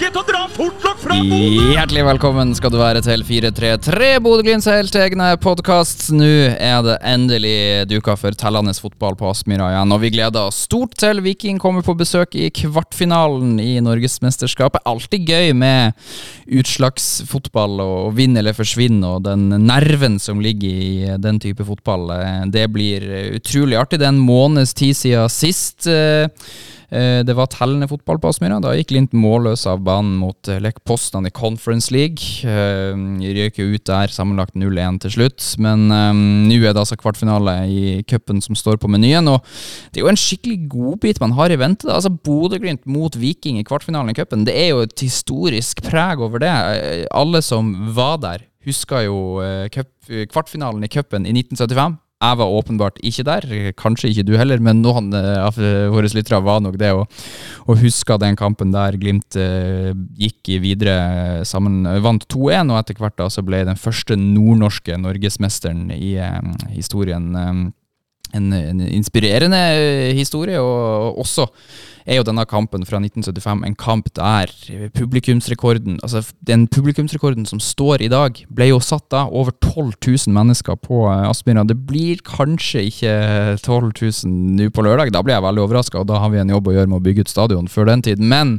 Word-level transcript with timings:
Til 0.00 0.14
å 0.16 0.22
dra 0.26 0.40
fortlokk 0.52 1.00
fra 1.02 1.16
Bodø! 1.20 1.72
Hjertelig 1.72 2.02
velkommen 2.06 2.52
skal 2.56 2.72
du 2.72 2.78
være 2.80 3.02
til 3.04 3.22
433 3.26 4.08
Bodø-Glimts 4.24 4.68
helt 4.70 4.96
egne 4.98 5.28
podkast. 5.42 6.08
Nå 6.14 6.28
er 6.54 6.80
det 6.86 6.96
endelig 7.12 7.54
duka 7.90 8.14
for 8.18 8.36
tellende 8.38 8.74
fotball 8.76 9.16
på 9.18 9.28
Aspmyra 9.30 9.70
igjen, 9.72 9.94
og 9.94 10.02
vi 10.04 10.12
gleder 10.14 10.48
oss 10.48 10.62
stort 10.66 10.96
til 11.02 11.22
Viking 11.24 11.60
kommer 11.62 11.84
på 11.86 11.94
besøk 11.98 12.36
i 12.38 12.48
kvartfinalen 12.54 13.56
i 13.62 13.76
Norgesmesterskapet. 13.84 14.84
Alltid 14.88 15.28
gøy 15.28 15.52
med 15.58 15.96
utslagsfotball 16.60 17.80
og 17.84 18.12
vinn 18.18 18.36
eller 18.40 18.56
forsvinn, 18.56 19.00
og 19.06 19.24
den 19.28 19.48
nerven 19.66 20.18
som 20.22 20.42
ligger 20.42 20.82
i 20.82 21.16
den 21.22 21.40
type 21.42 21.66
fotball. 21.68 22.10
Eh, 22.18 22.44
Det 22.52 22.68
blir 22.72 23.08
utrolig 23.38 23.78
artig. 23.80 24.00
Det 24.00 24.08
er 24.08 24.14
en 24.16 24.26
måneds 24.26 24.74
tid 24.74 24.96
siden 24.96 25.28
sist. 25.32 25.88
Eh, 26.92 27.20
Det 27.24 27.34
var 27.36 27.48
tellende 27.50 27.88
fotball 27.90 28.20
på 28.20 28.30
Aspmyra. 28.30 28.60
Da 28.62 28.74
gikk 28.76 28.92
Lint 28.94 29.14
målløs 29.16 29.64
av 29.70 29.80
banen 29.86 30.14
mot 30.20 30.48
eh, 30.48 30.60
Lech 30.62 30.78
Poznan 30.86 31.26
i 31.26 31.32
Conference 31.34 31.92
League. 31.94 32.44
Eh, 32.44 32.92
Røyk 33.38 33.58
ut 33.58 33.86
der, 33.88 34.12
sammenlagt 34.12 34.54
0-1 34.58 35.00
til 35.04 35.14
slutt. 35.16 35.46
Men 35.62 35.88
um, 35.90 36.22
nå 36.48 36.60
er 36.60 36.74
det 36.74 36.82
altså 36.84 36.98
kvartfinale 37.00 37.56
i 37.68 37.82
cupen 38.08 38.42
som 38.44 38.58
står 38.58 38.78
på 38.82 38.90
menyen. 38.92 39.30
Og 39.32 39.40
det 39.90 40.00
er 40.00 40.06
jo 40.06 40.12
en 40.12 40.20
skikkelig 40.20 40.68
godbit 40.72 41.22
man 41.22 41.36
har 41.38 41.52
i 41.52 41.58
vente. 41.60 41.88
da. 41.88 41.96
Altså 41.98 42.12
Bodø-Glimt 42.12 42.86
mot 42.86 43.16
Viking 43.18 43.58
i 43.60 43.66
kvartfinalen 43.66 44.12
i 44.12 44.18
cupen. 44.18 44.46
Det 44.48 44.56
er 44.58 44.72
jo 44.72 44.84
et 44.86 45.04
historisk 45.04 45.84
preg 45.88 46.22
over 46.22 46.44
det. 46.44 46.54
Alle 47.10 47.42
som 47.44 47.74
var 47.96 48.20
der, 48.22 48.46
husker 48.66 49.08
jo 49.08 49.18
kvartfinalen 50.30 50.84
i 50.86 50.92
cupen 50.92 51.26
i 51.26 51.34
1975. 51.34 51.98
Jeg 52.22 52.38
var 52.38 52.54
åpenbart 52.54 53.00
ikke 53.02 53.24
der, 53.26 53.46
kanskje 53.74 54.12
ikke 54.12 54.24
du 54.28 54.36
heller, 54.38 54.60
men 54.62 54.78
noen 54.84 55.10
eh, 55.16 55.40
av 55.42 55.56
eh, 55.58 55.88
våre 55.90 56.10
lyttere 56.14 56.38
var 56.44 56.60
nok 56.62 56.76
det, 56.78 56.92
og, 56.94 57.10
og 57.66 57.80
huska 57.82 58.18
den 58.22 58.38
kampen 58.38 58.70
der 58.74 58.94
Glimt 59.00 59.34
eh, 59.34 59.90
gikk 60.20 60.52
videre 60.62 61.42
sammen, 61.48 61.82
vant 62.04 62.28
2-1, 62.30 62.70
og 62.70 62.78
etter 62.78 63.02
hvert 63.02 63.18
da 63.18 63.26
så 63.32 63.42
ble 63.42 63.64
den 63.66 63.80
første 63.80 64.14
nordnorske 64.20 65.00
norgesmesteren 65.02 65.88
i 65.96 66.14
eh, 66.22 66.52
historien. 66.76 67.32
En, 68.32 68.52
en 68.54 68.84
inspirerende 68.86 69.58
historie, 70.16 70.62
og 70.62 71.18
også 71.20 71.50
er 72.06 72.18
jo 72.18 72.26
denne 72.26 72.44
kampen 72.48 72.86
fra 72.88 73.00
1975 73.02 73.66
en 73.66 73.76
kamp 73.78 74.10
der 74.18 74.50
publikumsrekorden 74.96 76.00
Altså 76.02 76.22
den 76.46 76.66
publikumsrekorden 76.68 77.46
som 77.46 77.60
står 77.62 78.02
i 78.02 78.10
dag, 78.12 78.38
ble 78.50 78.68
jo 78.70 78.80
satt 78.82 79.08
da 79.12 79.24
over 79.30 79.54
12 79.60 79.94
000 80.02 80.34
mennesker 80.34 80.78
på 80.82 81.04
eh, 81.10 81.28
Aspmyra. 81.28 81.64
Det 81.68 81.78
blir 81.86 82.22
kanskje 82.26 82.86
ikke 82.88 83.14
12 83.62 83.92
000 84.26 84.58
nå 84.58 84.68
på 84.74 84.84
lørdag, 84.84 85.12
da 85.14 85.22
blir 85.24 85.36
jeg 85.36 85.46
veldig 85.46 85.64
overraska, 85.66 86.02
og 86.02 86.10
da 86.10 86.20
har 86.22 86.32
vi 86.32 86.42
en 86.42 86.52
jobb 86.52 86.68
å 86.68 86.76
gjøre 86.76 86.90
med 86.90 87.00
å 87.00 87.04
bygge 87.04 87.26
ut 87.26 87.32
stadion 87.32 87.70
før 87.70 87.90
den 87.92 88.04
tid. 88.04 88.22
Men 88.22 88.58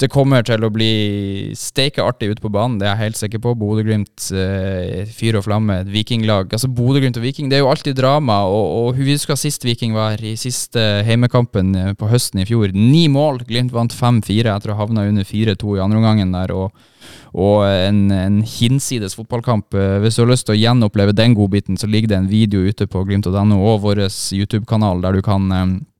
det 0.00 0.10
kommer 0.12 0.44
til 0.46 0.64
å 0.64 0.70
bli 0.72 1.52
steike 1.58 2.02
artig 2.04 2.32
ute 2.32 2.42
på 2.44 2.50
banen, 2.52 2.78
det 2.80 2.88
er 2.88 2.94
jeg 2.94 3.02
helt 3.04 3.20
sikker 3.20 3.42
på. 3.44 3.54
Bodø-Glimt, 3.58 4.28
eh, 4.34 5.04
fyr 5.10 5.38
og 5.38 5.46
flamme, 5.46 5.80
vikinglag. 5.90 6.52
Altså 6.54 6.70
Bodø-Glimt 6.70 7.18
og 7.20 7.26
Viking, 7.26 7.50
det 7.50 7.58
er 7.58 7.64
jo 7.64 7.70
alltid 7.72 7.98
drama. 7.98 8.42
Og, 8.50 8.64
og 8.80 8.98
vi 8.98 9.12
husker 9.12 9.38
sist 9.38 9.64
Viking 9.66 9.94
var 9.96 10.20
i 10.22 10.34
siste 10.40 10.82
heimekampen 11.06 11.74
eh, 11.78 11.92
på 11.98 12.10
høsten 12.10 12.42
i 12.42 12.48
fjor. 12.48 12.74
Ni 12.74 13.06
mål. 13.12 13.44
Glimt 13.48 13.74
vant 13.74 13.94
5-4 13.94 14.50
etter 14.54 14.72
å 14.72 14.78
ha 14.78 14.84
havna 14.84 15.06
under 15.08 15.24
4-2 15.24 15.78
i 15.78 15.84
andre 15.84 16.02
omgangen 16.02 16.34
der. 16.34 16.54
og 16.54 16.90
og 17.34 17.64
en, 17.66 18.12
en 18.14 18.36
hinsides 18.46 19.16
fotballkamp. 19.18 19.74
Eh, 19.74 19.96
Hvis 20.04 20.16
du 20.16 20.22
har 20.22 20.30
lyst 20.30 20.46
til 20.46 20.54
å 20.54 20.60
gjenoppleve 20.60 21.12
den 21.18 21.34
godbiten, 21.34 21.76
så 21.76 21.88
ligger 21.90 22.12
det 22.12 22.20
en 22.20 22.28
video 22.30 22.62
ute 22.62 22.86
på 22.86 23.02
glimt.no 23.04 23.58
og 23.58 23.82
vår 23.82 24.04
YouTube-kanal 24.06 25.02
der 25.02 25.18
du 25.18 25.24
kan 25.26 25.50
eh, 25.50 25.64
Eh, 25.64 25.93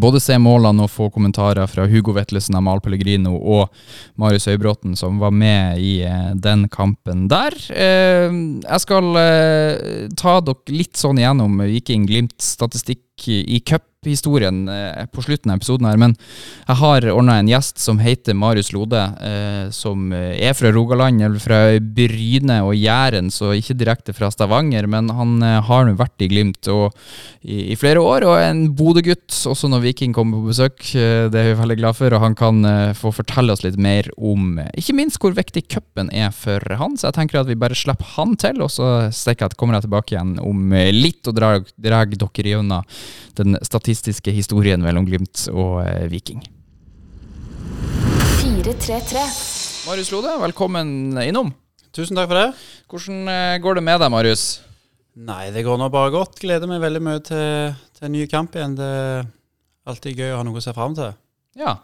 Både 0.00 0.18
se 0.22 0.34
målene 0.40 0.82
og 0.86 0.90
få 0.90 1.06
kommentarer 1.14 1.68
fra 1.70 1.84
Hugo 1.86 2.14
Vetlesen, 2.16 2.56
Amal 2.58 2.80
Pellegrino 2.82 3.36
og 3.38 3.68
Marius 4.18 4.48
Høybråten, 4.50 4.96
som 4.98 5.20
var 5.22 5.30
med 5.30 5.78
i 5.78 6.00
eh, 6.06 6.32
den 6.34 6.66
kampen 6.72 7.28
der. 7.30 7.54
Eh, 7.70 8.30
jeg 8.64 8.84
skal 8.84 9.20
eh, 9.20 10.08
ta 10.18 10.38
dere 10.44 10.74
litt 10.74 10.98
sånn 10.98 11.20
igjennom 11.20 11.62
Viking 11.62 12.08
Glimt-statistikk 13.20 13.28
i 13.28 13.60
cuphistorien 13.60 14.68
eh, 14.68 15.06
på 15.12 15.22
slutten 15.22 15.50
av 15.52 15.58
episoden 15.58 15.86
her, 15.86 15.98
men 16.00 16.14
jeg 16.66 16.76
har 16.80 17.04
ordna 17.12 17.34
en 17.40 17.48
gjest 17.50 17.78
som 17.82 17.98
heter 18.00 18.34
Marius 18.34 18.72
Lode, 18.72 19.00
eh, 19.20 19.70
som 19.70 20.12
er 20.14 20.54
fra 20.56 20.70
Rogaland, 20.72 21.20
eller 21.20 21.38
fra 21.42 21.58
Bryne 21.80 22.62
og 22.64 22.74
Jæren, 22.78 23.28
så 23.30 23.52
ikke 23.52 23.76
direkte 23.76 24.14
fra 24.16 24.30
Stavanger, 24.32 24.88
men 24.88 25.10
han 25.12 25.42
eh, 25.44 25.58
har 25.66 25.84
nå 25.84 25.96
vært 25.98 26.24
i 26.24 26.30
Glimt 26.32 26.70
og, 26.72 26.96
i, 27.42 27.74
i 27.74 27.76
flere 27.76 28.00
år, 28.00 28.24
og 28.24 28.38
er 28.38 28.48
en 28.54 28.64
Bodø-gutt 28.76 29.36
også 29.50 29.68
når 29.68 29.84
Viking 29.84 30.16
kommer 30.16 30.40
på 30.40 30.54
besøk. 30.54 30.80
Eh, 30.94 31.28
Det 31.30 31.36
er 31.36 31.50
vi 31.52 31.60
veldig 31.60 31.78
glad 31.82 31.98
for, 32.00 32.16
og 32.16 32.24
han 32.24 32.38
kan 32.38 32.64
eh, 32.64 32.94
få 32.96 33.12
fortelle 33.12 33.52
oss 33.52 33.64
litt 33.66 33.76
mer 33.76 34.08
om 34.16 34.58
eh, 34.62 34.72
ikke 34.80 34.96
minst 34.96 35.20
hvor 35.20 35.36
viktig 35.36 35.66
cupen 35.68 36.08
er 36.16 36.32
for 36.32 36.64
han, 36.80 36.96
så 36.96 37.10
jeg 37.10 37.18
tenker 37.20 37.42
at 37.42 37.52
vi 37.52 37.58
bare 37.60 37.76
slipper 37.76 38.16
han 38.16 38.32
til, 38.40 38.64
og 38.64 38.72
så 38.72 39.10
stikker 39.12 39.50
jeg, 39.50 39.60
kommer 39.60 39.76
jeg 39.76 39.90
tilbake 39.90 40.16
igjen 40.16 40.38
om 40.40 40.72
eh, 40.72 40.88
litt 40.94 41.28
og 41.28 41.36
drar, 41.36 41.60
drar 41.76 42.08
dere 42.08 42.54
gjennom 42.54 42.80
den 43.38 43.58
statistiske 43.66 44.34
historien 44.34 44.82
mellom 44.84 45.06
Glimt 45.08 45.46
og 45.52 45.80
eh, 45.84 46.06
Viking. 46.12 46.42
433. 48.40 49.24
Marius 49.88 50.10
Lode, 50.12 50.36
velkommen 50.42 51.18
innom. 51.24 51.54
Tusen 51.96 52.18
takk 52.18 52.30
for 52.30 52.38
det. 52.38 52.48
Hvordan 52.90 53.30
eh, 53.32 53.58
går 53.62 53.78
det 53.78 53.86
med 53.86 54.02
deg, 54.02 54.12
Marius? 54.12 54.44
Nei, 55.20 55.50
det 55.54 55.64
går 55.66 55.80
nå 55.80 55.88
bare 55.92 56.12
godt. 56.14 56.38
Gleder 56.40 56.70
meg 56.70 56.82
veldig 56.84 57.02
mye 57.02 57.22
til, 57.26 57.74
til 57.96 58.06
en 58.06 58.14
ny 58.14 58.26
kamp 58.30 58.54
igjen. 58.54 58.76
Det 58.78 58.86
er 58.86 59.26
alltid 59.90 60.20
gøy 60.20 60.34
å 60.34 60.38
ha 60.38 60.46
noe 60.46 60.60
å 60.60 60.64
se 60.64 60.74
fram 60.76 60.94
til. 60.98 61.10
Ja. 61.58 61.74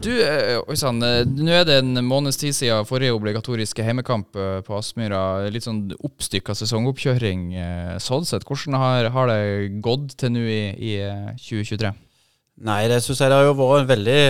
Du, 0.00 0.10
eh, 0.24 0.56
oi 0.64 0.76
sann, 0.80 1.02
eh, 1.04 1.26
nå 1.26 1.52
er 1.52 1.66
det 1.68 1.80
en 1.82 2.00
måneds 2.06 2.38
tid 2.40 2.56
siden 2.56 2.86
forrige 2.88 3.12
obligatoriske 3.12 3.84
heimekamp 3.84 4.36
eh, 4.36 4.60
på 4.64 4.78
Aspmyra. 4.78 5.50
Litt 5.52 5.66
sånn 5.66 5.90
oppstykka 6.00 6.56
sesongoppkjøring 6.56 7.50
sånn 8.00 8.24
sett. 8.28 8.46
Hvordan 8.48 8.78
har, 8.80 9.10
har 9.12 9.28
det 9.28 9.82
gått 9.84 10.16
til 10.22 10.32
nå 10.32 10.46
i, 10.48 10.62
i 10.72 10.96
eh, 11.04 11.28
2023? 11.36 11.92
Nei, 12.62 12.80
det 12.88 13.02
syns 13.04 13.20
jeg 13.20 13.32
det 13.32 13.38
har 13.38 13.50
jo 13.50 13.58
vært 13.58 13.84
en 13.84 13.92
veldig 13.92 14.22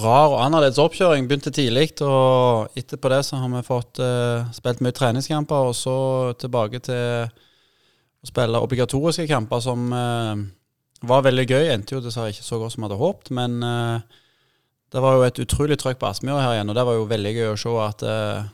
rar 0.00 0.32
og 0.32 0.40
annerledes 0.40 0.80
oppkjøring. 0.80 1.28
Begynte 1.28 1.52
tidlig, 1.52 1.90
og 2.04 2.72
etterpå 2.78 3.12
det 3.12 3.22
så 3.26 3.40
har 3.40 3.50
vi 3.52 3.64
fått 3.66 4.00
uh, 4.00 4.46
spilt 4.56 4.80
mye 4.84 4.94
treningskamper, 4.96 5.70
og 5.70 5.76
så 5.76 5.96
tilbake 6.40 6.80
til 6.84 7.26
å 7.26 8.28
spille 8.28 8.62
obligatoriske 8.64 9.26
kamper 9.30 9.60
som 9.62 9.90
eh, 9.92 10.46
var 11.02 11.24
veldig 11.26 11.46
gøy. 11.48 11.66
Endte 11.72 11.96
jo 11.96 12.02
dessverre 12.04 12.32
ikke 12.32 12.46
så 12.46 12.60
godt 12.60 12.74
som 12.74 12.82
vi 12.82 12.88
hadde 12.88 13.00
håpet, 13.00 13.32
men 13.36 13.58
uh, 13.64 14.00
det 14.92 15.02
var 15.02 15.16
jo 15.16 15.26
et 15.26 15.40
utrolig 15.42 15.78
trøkk 15.80 16.00
på 16.00 16.08
Aspmyra 16.08 16.44
her 16.44 16.56
igjen, 16.56 16.72
og 16.72 16.78
det 16.78 16.86
var 16.88 16.96
jo 16.96 17.10
veldig 17.10 17.34
gøy 17.36 17.50
å 17.52 17.60
se 17.60 17.74
at 17.84 18.06
uh, 18.06 18.48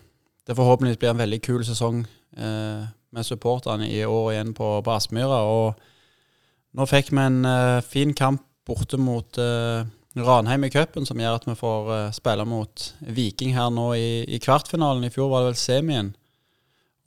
det 0.48 0.58
forhåpentligvis 0.58 1.00
blir 1.02 1.12
en 1.12 1.22
veldig 1.22 1.40
kul 1.44 1.64
sesong 1.66 2.04
uh, 2.40 2.84
med 3.12 3.28
supporterne 3.28 3.88
i 3.90 4.02
år 4.08 4.30
igjen 4.32 4.54
på, 4.56 4.74
på 4.82 4.94
Aspmyra. 4.94 5.42
Og 5.44 6.78
nå 6.78 6.88
fikk 6.88 7.12
vi 7.12 7.20
en 7.20 7.42
fin 7.84 8.14
kamp 8.16 8.46
borte 8.64 8.96
mot 8.96 9.36
Ranheim 9.36 10.64
i 10.64 10.70
cupen, 10.72 11.04
som 11.04 11.20
gjør 11.20 11.36
at 11.36 11.44
vi 11.44 11.56
får 11.58 11.90
spille 12.16 12.46
mot 12.48 12.84
Viking 13.04 13.52
her 13.52 13.68
nå 13.74 13.90
i, 13.98 14.22
i 14.24 14.40
kvartfinalen. 14.40 15.04
I 15.04 15.12
fjor 15.12 15.28
var 15.28 15.44
det 15.44 15.50
vel 15.50 15.60
semien. 15.60 16.08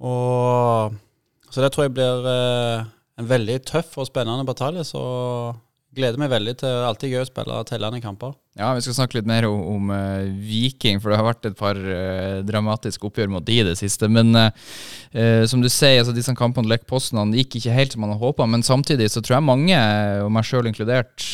Og, 0.03 0.95
så 1.49 1.63
det 1.63 1.71
tror 1.73 1.87
jeg 1.87 1.95
blir 1.95 2.27
eh, 2.27 2.87
en 3.19 3.29
veldig 3.29 3.61
tøff 3.67 3.95
og 3.99 4.09
spennende 4.09 4.47
batalje. 4.47 4.83
Så 4.87 5.03
gleder 5.95 6.19
meg 6.19 6.31
veldig 6.33 6.55
til 6.59 6.85
alltid 6.85 7.13
gøy 7.13 7.21
å 7.21 7.27
spille 7.27 7.59
tellende 7.69 8.01
kamper. 8.03 8.33
Ja, 8.55 8.69
vi 8.75 8.83
skal 8.83 8.95
snakke 8.97 9.17
litt 9.17 9.27
mer 9.27 9.47
om, 9.47 9.59
om 9.75 9.91
uh, 9.91 10.23
Viking, 10.43 11.01
for 11.03 11.11
det 11.11 11.19
har 11.19 11.27
vært 11.27 11.47
et 11.49 11.57
par 11.59 11.75
uh, 11.79 12.41
dramatiske 12.47 13.03
oppgjør 13.07 13.31
mot 13.31 13.45
de 13.45 13.57
i 13.59 13.65
det 13.67 13.75
siste. 13.79 14.07
Men 14.11 14.31
uh, 14.35 15.43
som 15.47 15.63
du 15.63 15.69
sier, 15.71 16.01
altså 16.01 16.15
disse 16.15 16.35
kampene 16.35 16.71
Lech 16.71 16.85
Poznan 16.87 17.33
gikk 17.35 17.57
ikke 17.59 17.75
helt 17.75 17.95
som 17.95 18.03
man 18.03 18.13
hadde 18.13 18.23
håpa. 18.23 18.47
Men 18.51 18.63
samtidig 18.67 19.09
så 19.11 19.23
tror 19.23 19.37
jeg 19.37 19.47
mange, 19.47 19.79
og 20.23 20.31
meg 20.35 20.47
sjøl 20.47 20.71
inkludert, 20.71 21.27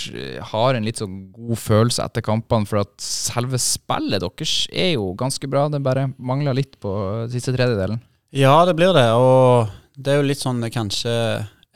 har 0.51 0.77
en 0.77 0.85
litt 0.87 1.01
sånn 1.01 1.19
god 1.33 1.61
følelse 1.61 2.05
etter 2.05 2.25
kampene. 2.25 2.69
For 2.69 2.83
at 2.83 2.93
selve 3.01 3.61
spillet 3.61 4.21
deres 4.21 4.55
er 4.69 4.93
jo 4.95 5.11
ganske 5.17 5.49
bra. 5.49 5.67
Det 5.73 5.81
bare 5.85 6.09
mangler 6.17 6.57
litt 6.57 6.77
på 6.81 6.93
siste 7.33 7.53
tredjedelen. 7.57 8.01
Ja, 8.33 8.61
det 8.65 8.77
blir 8.77 8.93
det. 8.95 9.09
Og 9.17 9.73
det 9.97 10.13
er 10.13 10.21
jo 10.21 10.29
litt 10.29 10.41
sånn 10.41 10.61
kanskje 10.73 11.13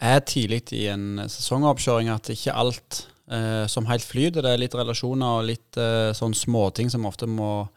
er 0.01 0.23
tidlig 0.27 0.65
i 0.75 0.85
en 0.91 1.23
sesongoppkjøring 1.31 2.09
at 2.11 2.29
ikke 2.33 2.55
alt 2.55 3.05
eh, 3.31 3.65
som 3.71 3.87
helt 3.89 4.05
flyter. 4.05 4.43
Det 4.43 4.51
er 4.51 4.61
litt 4.61 4.75
relasjoner 4.75 5.39
og 5.39 5.47
litt 5.49 5.79
eh, 5.79 6.11
sånn 6.15 6.35
småting 6.35 6.91
som 6.91 7.07
ofte 7.07 7.27
må 7.29 7.67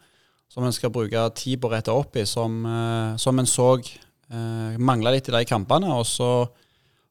Som 0.49 0.65
en 0.65 0.73
skal 0.73 0.89
bruke 0.89 1.27
tid 1.37 1.59
på 1.61 1.67
å 1.67 1.71
rette 1.75 1.93
opp 1.93 2.15
i, 2.17 2.23
som, 2.25 2.63
eh, 2.65 3.17
som 3.21 3.37
en 3.37 3.45
så 3.45 3.67
eh, 3.77 4.77
mangla 4.81 5.11
litt 5.13 5.27
i 5.29 5.35
de 5.35 5.43
kampene. 5.45 5.91
Og 5.93 6.07
så 6.09 6.49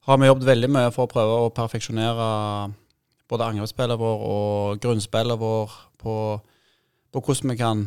har 0.08 0.18
vi 0.18 0.26
jobbet 0.26 0.48
veldig 0.48 0.70
mye 0.74 0.90
for 0.90 1.06
å 1.06 1.12
prøve 1.12 1.36
å 1.44 1.52
perfeksjonere 1.54 2.26
både 3.30 3.46
angrepsspillet 3.46 4.00
vår 4.00 4.24
og 4.26 4.82
grunnspillet 4.82 5.38
vår 5.38 5.76
på, 6.02 6.16
på 7.14 7.22
hvordan 7.22 7.54
vi 7.54 7.58
kan 7.60 7.86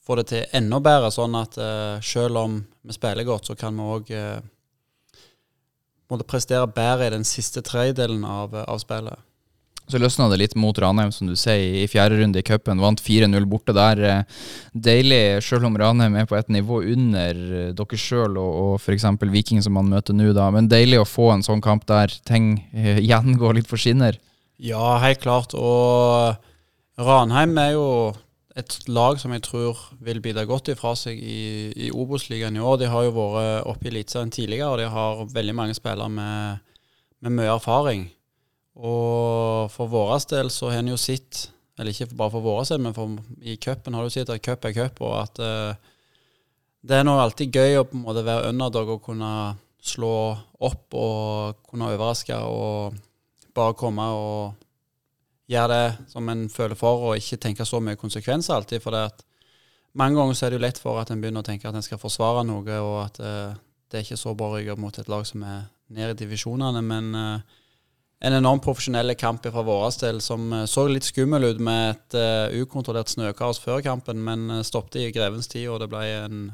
få 0.00 0.16
det 0.16 0.26
til 0.30 0.56
enda 0.56 0.80
bedre, 0.80 1.12
sånn 1.12 1.36
at 1.42 1.60
eh, 1.60 2.00
selv 2.00 2.40
om 2.40 2.56
vi 2.80 2.96
spiller 2.96 3.28
godt, 3.28 3.50
så 3.50 3.58
kan 3.58 3.76
vi 3.76 3.92
òg 3.98 4.16
måtte 6.10 6.26
prestere 6.28 6.66
bedre 6.70 7.08
i 7.08 7.14
den 7.16 7.26
siste 7.26 7.62
tredjedelen 7.66 8.24
av, 8.24 8.54
av 8.66 8.78
spillet. 8.82 9.18
Så 9.86 10.00
løsna 10.02 10.26
det 10.26 10.40
litt 10.40 10.54
mot 10.58 10.74
Ranheim, 10.82 11.12
som 11.14 11.28
du 11.30 11.36
sier, 11.38 11.84
i 11.84 11.86
fjerde 11.86 12.16
runde 12.18 12.40
i 12.42 12.46
cupen. 12.46 12.80
Vant 12.82 12.98
4-0 12.98 13.44
borte 13.46 13.74
der. 13.76 14.00
Eh, 14.02 14.40
Deilig, 14.74 15.44
selv 15.46 15.68
om 15.68 15.76
Ranheim 15.78 16.16
er 16.18 16.26
på 16.26 16.34
et 16.38 16.50
nivå 16.50 16.80
under 16.82 17.38
eh, 17.38 17.68
dere 17.76 18.00
sjøl 18.02 18.34
og, 18.34 18.50
og 18.64 18.72
f.eks. 18.80 19.06
Viking, 19.30 19.62
som 19.62 19.78
man 19.78 19.92
møter 19.92 20.16
nå, 20.16 20.32
da. 20.34 20.48
Men 20.54 20.66
deilig 20.70 20.98
å 21.04 21.06
få 21.06 21.30
en 21.36 21.46
sånn 21.46 21.62
kamp 21.62 21.86
der 21.86 22.10
ting 22.26 22.56
eh, 22.74 22.98
igjen 22.98 23.38
går 23.38 23.60
litt 23.60 23.70
for 23.70 23.78
skinner. 23.78 24.18
Ja, 24.58 24.96
helt 25.04 25.22
klart. 25.22 25.54
Og 25.54 26.34
Ranheim 26.98 27.54
er 27.62 27.76
jo 27.76 27.88
et 28.56 28.76
lag 28.88 29.18
som 29.20 29.34
jeg 29.34 29.44
tror 29.44 29.80
vil 30.00 30.22
bite 30.24 30.46
godt 30.48 30.70
ifra 30.72 30.94
seg 30.96 31.18
i, 31.20 31.72
i 31.76 31.90
Obos-ligaen 31.92 32.56
i 32.56 32.62
år. 32.64 32.78
De 32.80 32.88
har 32.88 33.04
jo 33.04 33.12
vært 33.16 33.68
oppe 33.68 33.88
i 33.88 33.90
Eliteserien 33.92 34.32
tidligere, 34.32 34.70
og 34.70 34.80
de 34.80 34.86
har 34.92 35.24
veldig 35.34 35.56
mange 35.58 35.76
spillere 35.76 36.08
med, 36.12 36.62
med 37.20 37.36
mye 37.36 37.52
erfaring. 37.52 38.06
Og 38.76 39.68
for 39.72 39.92
vår 39.92 40.16
del 40.32 40.50
så 40.52 40.72
har 40.72 40.80
en 40.80 40.94
jo 40.94 40.96
sett, 41.00 41.50
eller 41.76 41.92
ikke 41.92 42.16
bare 42.16 42.32
for 42.32 42.44
vår 42.44 42.64
del, 42.70 42.82
men 42.86 42.96
for, 42.96 43.18
i 43.44 43.58
cupen 43.60 43.96
har 43.96 44.04
du 44.04 44.14
sett 44.14 44.32
at 44.32 44.44
cup 44.44 44.64
er 44.64 44.76
cup, 44.76 45.04
og 45.04 45.14
at 45.20 45.40
uh, 45.44 45.94
det 46.86 46.96
er 46.96 47.04
nå 47.04 47.16
alltid 47.20 47.52
gøy 47.52 47.80
å 47.80 47.86
på 47.88 47.98
en 47.98 48.04
måte 48.06 48.24
være 48.24 48.52
underdog 48.52 48.96
og 48.96 49.04
kunne 49.04 49.30
slå 49.86 50.14
opp 50.64 50.96
og 50.96 51.60
kunne 51.68 51.92
overraske 51.92 52.36
og 52.40 52.96
bare 53.56 53.76
komme 53.78 54.06
og 54.16 54.65
gjøre 55.50 55.68
det 55.72 56.10
som 56.10 56.28
en 56.28 56.48
føler 56.50 56.78
for, 56.78 57.08
og 57.08 57.20
ikke 57.20 57.38
tenke 57.42 57.66
så 57.66 57.80
mye 57.80 57.98
konsekvenser 58.00 58.56
alltid. 58.56 58.82
For 58.82 58.94
det 58.94 59.04
at 59.12 59.22
mange 59.96 60.18
ganger 60.18 60.36
så 60.36 60.46
er 60.46 60.52
det 60.52 60.60
jo 60.60 60.64
lett 60.66 60.80
for 60.82 61.00
at 61.00 61.12
en 61.12 61.22
begynner 61.22 61.44
å 61.44 61.46
tenke 61.46 61.68
at 61.68 61.76
en 61.76 61.84
skal 61.84 62.00
forsvare 62.02 62.42
noe, 62.48 62.80
og 62.82 62.98
at 63.04 63.20
uh, 63.22 63.54
det 63.90 64.00
er 64.00 64.04
ikke 64.04 64.20
så 64.20 64.34
bra 64.36 64.50
å 64.50 64.58
rygge 64.58 64.76
mot 64.80 64.98
et 64.98 65.08
lag 65.08 65.24
som 65.28 65.44
er 65.46 65.68
nede 65.94 66.16
i 66.16 66.20
divisjonene. 66.24 66.82
men 66.82 67.14
uh, 67.14 67.62
en 68.24 68.32
enormt 68.32 68.64
profesjonell 68.64 69.12
kamp 69.18 69.44
fra 69.44 69.64
vår 69.64 69.98
del 70.00 70.20
som 70.24 70.48
uh, 70.52 70.64
så 70.68 70.86
litt 70.88 71.06
skummel 71.08 71.50
ut 71.50 71.60
med 71.60 71.90
et 71.94 72.16
uh, 72.16 72.62
ukontrollert 72.62 73.12
snøkaos 73.12 73.60
før 73.60 73.82
kampen, 73.84 74.22
men 74.24 74.48
uh, 74.50 74.62
stoppet 74.64 75.02
i 75.02 75.10
grevens 75.12 75.50
tid, 75.52 75.68
og 75.68 75.82
det 75.82 75.90
ble 75.92 76.04
en 76.22 76.46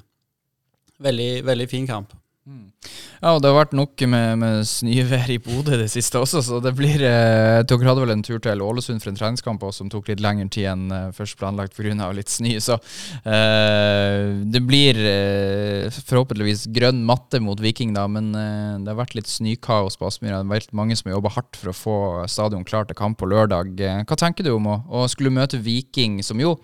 veldig, 1.02 1.30
veldig 1.46 1.68
fin 1.70 1.86
kamp. 1.86 2.14
Ja, 2.42 3.36
og 3.36 3.38
det 3.38 3.52
har 3.52 3.54
vært 3.54 3.74
nok 3.78 4.02
med, 4.10 4.40
med 4.40 4.64
snøvær 4.66 5.28
i 5.30 5.36
Bodø 5.38 5.76
det 5.78 5.86
siste 5.92 6.18
også, 6.18 6.40
så 6.42 6.56
det 6.58 6.72
blir 6.74 7.04
eh, 7.06 7.60
Dere 7.62 7.86
hadde 7.86 8.02
vel 8.02 8.14
en 8.16 8.24
tur 8.26 8.40
til 8.42 8.64
Ålesund 8.66 8.98
for 8.98 9.12
en 9.12 9.18
treningskamp 9.20 9.62
også, 9.62 9.84
som 9.84 9.92
tok 9.92 10.10
litt 10.10 10.22
lengre 10.24 10.48
tid 10.50 10.66
enn 10.72 10.82
eh, 10.90 11.12
først 11.14 11.38
planlagt 11.38 11.78
pga. 11.78 12.08
litt 12.16 12.32
snø, 12.34 12.56
så 12.58 12.80
eh, 13.22 14.42
det 14.42 14.64
blir 14.66 14.98
eh, 14.98 16.00
forhåpentligvis 16.10 16.66
grønn 16.74 17.04
matte 17.06 17.38
mot 17.38 17.62
Viking, 17.62 17.94
da, 17.94 18.08
men 18.10 18.34
eh, 18.34 18.74
det 18.82 18.90
har 18.90 18.98
vært 19.04 19.14
litt 19.20 19.30
snøkaos 19.30 20.00
på 20.00 20.10
Aspmyra. 20.10 20.42
Det 20.42 20.50
har 20.50 20.54
vært 20.56 20.76
mange 20.82 20.98
som 20.98 21.12
har 21.12 21.20
jobba 21.20 21.36
hardt 21.38 21.62
for 21.62 21.70
å 21.70 21.78
få 21.78 21.96
stadion 22.26 22.66
klar 22.66 22.90
til 22.90 22.98
kamp 22.98 23.22
på 23.22 23.30
lørdag. 23.30 23.78
Eh, 23.78 24.02
hva 24.02 24.18
tenker 24.18 24.42
du 24.42 24.56
om 24.56 24.66
å, 24.66 24.80
å 24.90 25.06
skulle 25.06 25.30
møte 25.30 25.62
Viking, 25.62 26.18
som 26.26 26.42
jo 26.42 26.56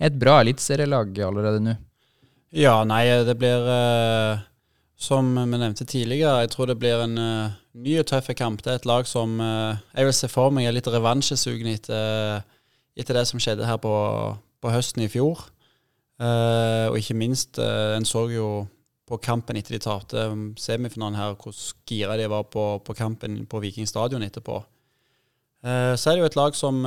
er 0.00 0.08
et 0.08 0.20
bra 0.20 0.40
eliteserielag 0.40 1.20
allerede 1.28 1.60
nå? 1.60 1.80
Ja, 2.56 2.78
nei, 2.88 3.04
det 3.28 3.36
blir 3.36 3.68
eh, 3.68 4.46
som 4.96 5.28
vi 5.36 5.58
nevnte 5.60 5.84
tidligere, 5.84 6.40
jeg 6.40 6.50
tror 6.54 6.70
det 6.70 6.78
blir 6.80 7.02
en 7.04 7.18
uh, 7.20 7.56
ny 7.76 7.98
og 8.00 8.06
tøff 8.08 8.30
kamp. 8.36 8.62
Det 8.64 8.72
er 8.72 8.80
et 8.80 8.88
lag 8.88 9.06
som 9.08 9.36
uh, 9.40 9.76
jeg 9.92 10.08
vil 10.08 10.16
se 10.16 10.30
for 10.32 10.54
meg 10.54 10.66
er 10.66 10.76
litt 10.76 10.88
revansjesugne 10.88 11.74
etter, 11.76 12.40
etter, 12.96 13.18
det 13.18 13.26
som 13.28 13.42
skjedde 13.42 13.68
her 13.68 13.76
på, 13.82 13.92
på 14.64 14.72
høsten 14.72 15.04
i 15.04 15.10
fjor. 15.12 15.44
Uh, 16.16 16.88
og 16.88 16.96
ikke 16.96 17.18
minst, 17.18 17.60
en 17.60 18.08
så 18.08 18.24
jo 18.32 18.48
på 19.06 19.20
kampen 19.22 19.60
etter 19.60 19.76
de 19.76 19.82
tapte 19.84 20.22
semifinalen 20.58 21.18
her, 21.20 21.36
hvor 21.36 21.52
gira 21.86 22.16
de 22.16 22.30
var 22.32 22.48
på, 22.48 22.64
på 22.82 22.96
kampen 22.96 23.44
på 23.46 23.60
Viking 23.62 23.86
stadion 23.86 24.24
etterpå. 24.24 24.62
så 25.62 26.10
er 26.10 26.16
det 26.16 26.20
jo 26.24 26.26
et 26.26 26.38
lag 26.38 26.56
som 26.58 26.80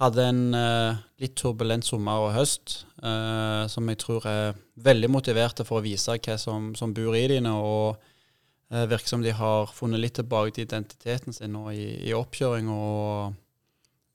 hadde 0.00 0.26
en 0.28 0.42
uh, 0.52 0.98
litt 1.22 1.36
turbulent 1.38 1.86
sommer 1.86 2.26
og 2.26 2.34
høst, 2.36 2.82
uh, 3.00 3.64
som 3.70 3.88
jeg 3.88 4.00
tror 4.02 4.26
er 4.28 4.58
veldig 4.84 5.08
motiverte 5.12 5.64
for 5.64 5.80
å 5.80 5.86
vise 5.86 6.18
hva 6.18 6.36
som, 6.40 6.74
som 6.76 6.92
bor 6.96 7.16
i 7.16 7.24
dine, 7.32 7.52
og 7.52 7.96
uh, 7.96 8.84
virker 8.90 9.14
som 9.14 9.24
de 9.24 9.32
har 9.36 9.72
funnet 9.72 10.02
litt 10.02 10.18
tilbake 10.20 10.52
til 10.56 10.66
identiteten 10.66 11.36
sin 11.36 11.54
nå 11.56 11.70
i, 11.72 11.86
i 12.10 12.12
oppkjøring. 12.16 12.68
og 12.72 13.38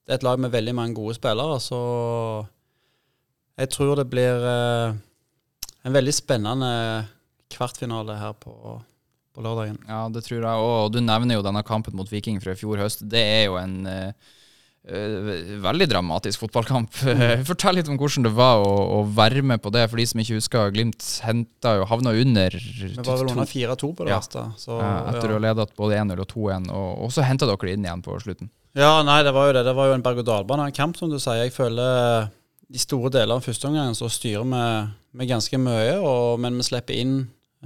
Det 0.06 0.14
er 0.14 0.20
et 0.20 0.28
lag 0.28 0.44
med 0.44 0.54
veldig 0.54 0.76
mange 0.78 0.98
gode 1.00 1.18
spillere, 1.18 1.58
så 1.64 1.82
jeg 3.58 3.74
tror 3.74 3.98
det 4.00 4.10
blir 4.10 4.46
en 4.48 5.94
veldig 5.94 6.14
spennende 6.16 6.70
kvartfinale 7.52 8.16
her 8.18 8.32
på, 8.40 8.54
på 9.36 9.44
lørdagen. 9.44 9.76
Ja, 9.90 10.06
det 10.10 10.24
tror 10.26 10.40
jeg. 10.40 10.64
Og 10.66 10.94
du 10.96 11.02
nevner 11.04 11.38
jo 11.38 11.44
denne 11.46 11.62
kampen 11.68 11.98
mot 12.00 12.10
Viking 12.10 12.40
fra 12.42 12.56
i 12.56 12.58
fjor 12.58 12.80
høst. 12.82 13.04
Det 13.12 13.22
er 13.22 13.44
jo 13.50 13.58
en 13.60 13.82
Uh, 13.86 14.32
veldig 14.82 15.86
dramatisk 15.92 16.42
fotballkamp. 16.42 16.96
Mm. 17.06 17.44
Fortell 17.46 17.78
litt 17.78 17.90
om 17.92 18.00
hvordan 18.02 18.26
det 18.26 18.32
var 18.34 18.64
å, 18.66 18.72
å, 18.98 19.02
være 19.06 19.44
med 19.46 19.62
på 19.62 19.70
det. 19.74 19.84
For 19.92 20.02
de 20.02 20.08
som 20.10 20.22
ikke 20.24 20.40
husker, 20.40 20.72
Glimt 20.74 21.06
henta 21.26 21.76
jo 21.78 21.86
havna 21.90 22.16
under 22.18 22.56
Vi 22.58 22.96
var 22.98 23.22
vel 23.22 23.30
under 23.30 23.46
4-2 23.46 23.92
på 23.98 24.08
det 24.08 24.14
ja. 24.14 24.18
verste. 24.18 24.48
Så, 24.58 24.80
ja, 24.82 24.96
etter 25.12 25.30
ja. 25.30 25.36
å 25.36 25.38
ha 25.38 25.44
ledet 25.46 25.76
både 25.78 26.02
1-0 26.02 26.24
og 26.24 26.30
2-1, 26.34 26.72
og, 26.74 26.90
og, 27.06 27.14
så 27.14 27.28
henta 27.28 27.50
dere 27.50 27.76
inn 27.76 27.86
igjen 27.86 28.04
på 28.06 28.18
slutten. 28.24 28.50
Ja, 28.78 29.02
nei, 29.06 29.20
det 29.28 29.36
var 29.36 29.50
jo 29.50 29.56
det. 29.60 29.66
Det 29.68 29.76
var 29.78 29.92
jo 29.92 29.98
en 29.98 30.06
berg-og-dal-bane-kamp, 30.06 30.98
som 30.98 31.12
du 31.12 31.20
sier. 31.20 31.44
Jeg 31.44 31.54
føler 31.54 32.32
i 32.72 32.80
store 32.80 33.12
deler 33.14 33.38
av 33.38 33.46
første 33.46 33.68
omgang 33.68 33.94
så 33.98 34.08
styrer 34.10 34.48
vi, 34.48 34.66
vi 35.20 35.30
ganske 35.30 35.60
mye, 35.60 35.98
og, 36.00 36.40
men 36.42 36.58
vi 36.58 36.66
slipper 36.66 36.98
inn 36.98 37.18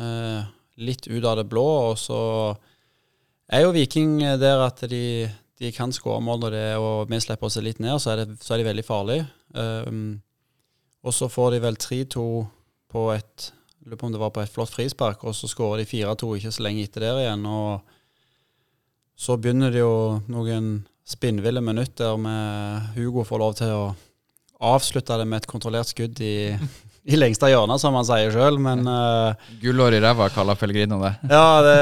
eh, 0.02 0.48
litt 0.82 1.06
ut 1.08 1.24
av 1.24 1.40
det 1.40 1.48
blå. 1.48 1.66
Og 1.92 2.00
så 2.02 2.20
er 3.54 3.64
jo 3.64 3.76
Viking 3.76 4.18
der 4.42 4.66
at 4.66 4.82
de 4.90 5.06
de 5.60 5.72
kan 5.72 5.94
skåre 5.96 6.24
mål 6.24 6.42
når 6.44 6.56
det 6.56 6.64
er, 6.74 6.78
og 6.84 7.12
vi 7.12 7.20
slipper 7.24 7.48
oss 7.48 7.60
litt 7.64 7.80
ned, 7.84 7.98
så 8.04 8.14
er, 8.14 8.24
det, 8.24 8.40
så 8.44 8.56
er 8.56 8.62
de 8.62 8.70
veldig 8.70 8.86
farlige. 8.86 9.28
Um, 9.56 10.18
og 11.06 11.16
så 11.16 11.30
får 11.32 11.56
de 11.56 11.62
vel 11.64 11.78
3-2 11.80 12.26
på 12.92 13.06
et 13.14 13.52
lurer 13.86 14.00
på 14.02 14.08
om 14.08 14.12
det 14.16 14.22
var 14.22 14.34
på 14.34 14.42
et 14.42 14.52
flott 14.52 14.74
frispark, 14.74 15.24
og 15.24 15.36
så 15.38 15.48
skårer 15.50 15.84
de 15.84 15.90
4-2 15.90 16.32
ikke 16.40 16.54
så 16.56 16.66
lenge 16.66 16.86
etter 16.86 17.06
der 17.06 17.22
igjen. 17.22 17.46
og 17.46 17.82
Så 19.16 19.38
begynner 19.38 19.72
det 19.72 19.84
jo 19.84 20.22
noen 20.32 20.86
spinnville 21.06 21.62
minutter 21.62 22.18
med 22.18 22.96
Hugo 22.96 23.24
får 23.24 23.42
lov 23.42 23.54
til 23.60 23.74
å 23.76 23.84
avslutte 24.66 25.20
det 25.20 25.28
med 25.30 25.44
et 25.44 25.50
kontrollert 25.52 25.92
skudd 25.92 26.18
i, 26.26 26.56
i 27.12 27.20
lengste 27.20 27.52
hjørne, 27.52 27.78
som 27.80 27.94
han 27.98 28.08
sier 28.08 28.34
sjøl, 28.34 28.58
men 28.58 28.88
uh, 28.90 29.38
Gullår 29.62 30.00
i 30.00 30.02
ræva, 30.02 30.32
kaller 30.34 30.58
Pellegrino 30.58 30.98
det. 31.04 31.14
Ja, 31.30 31.62
det 31.62 31.78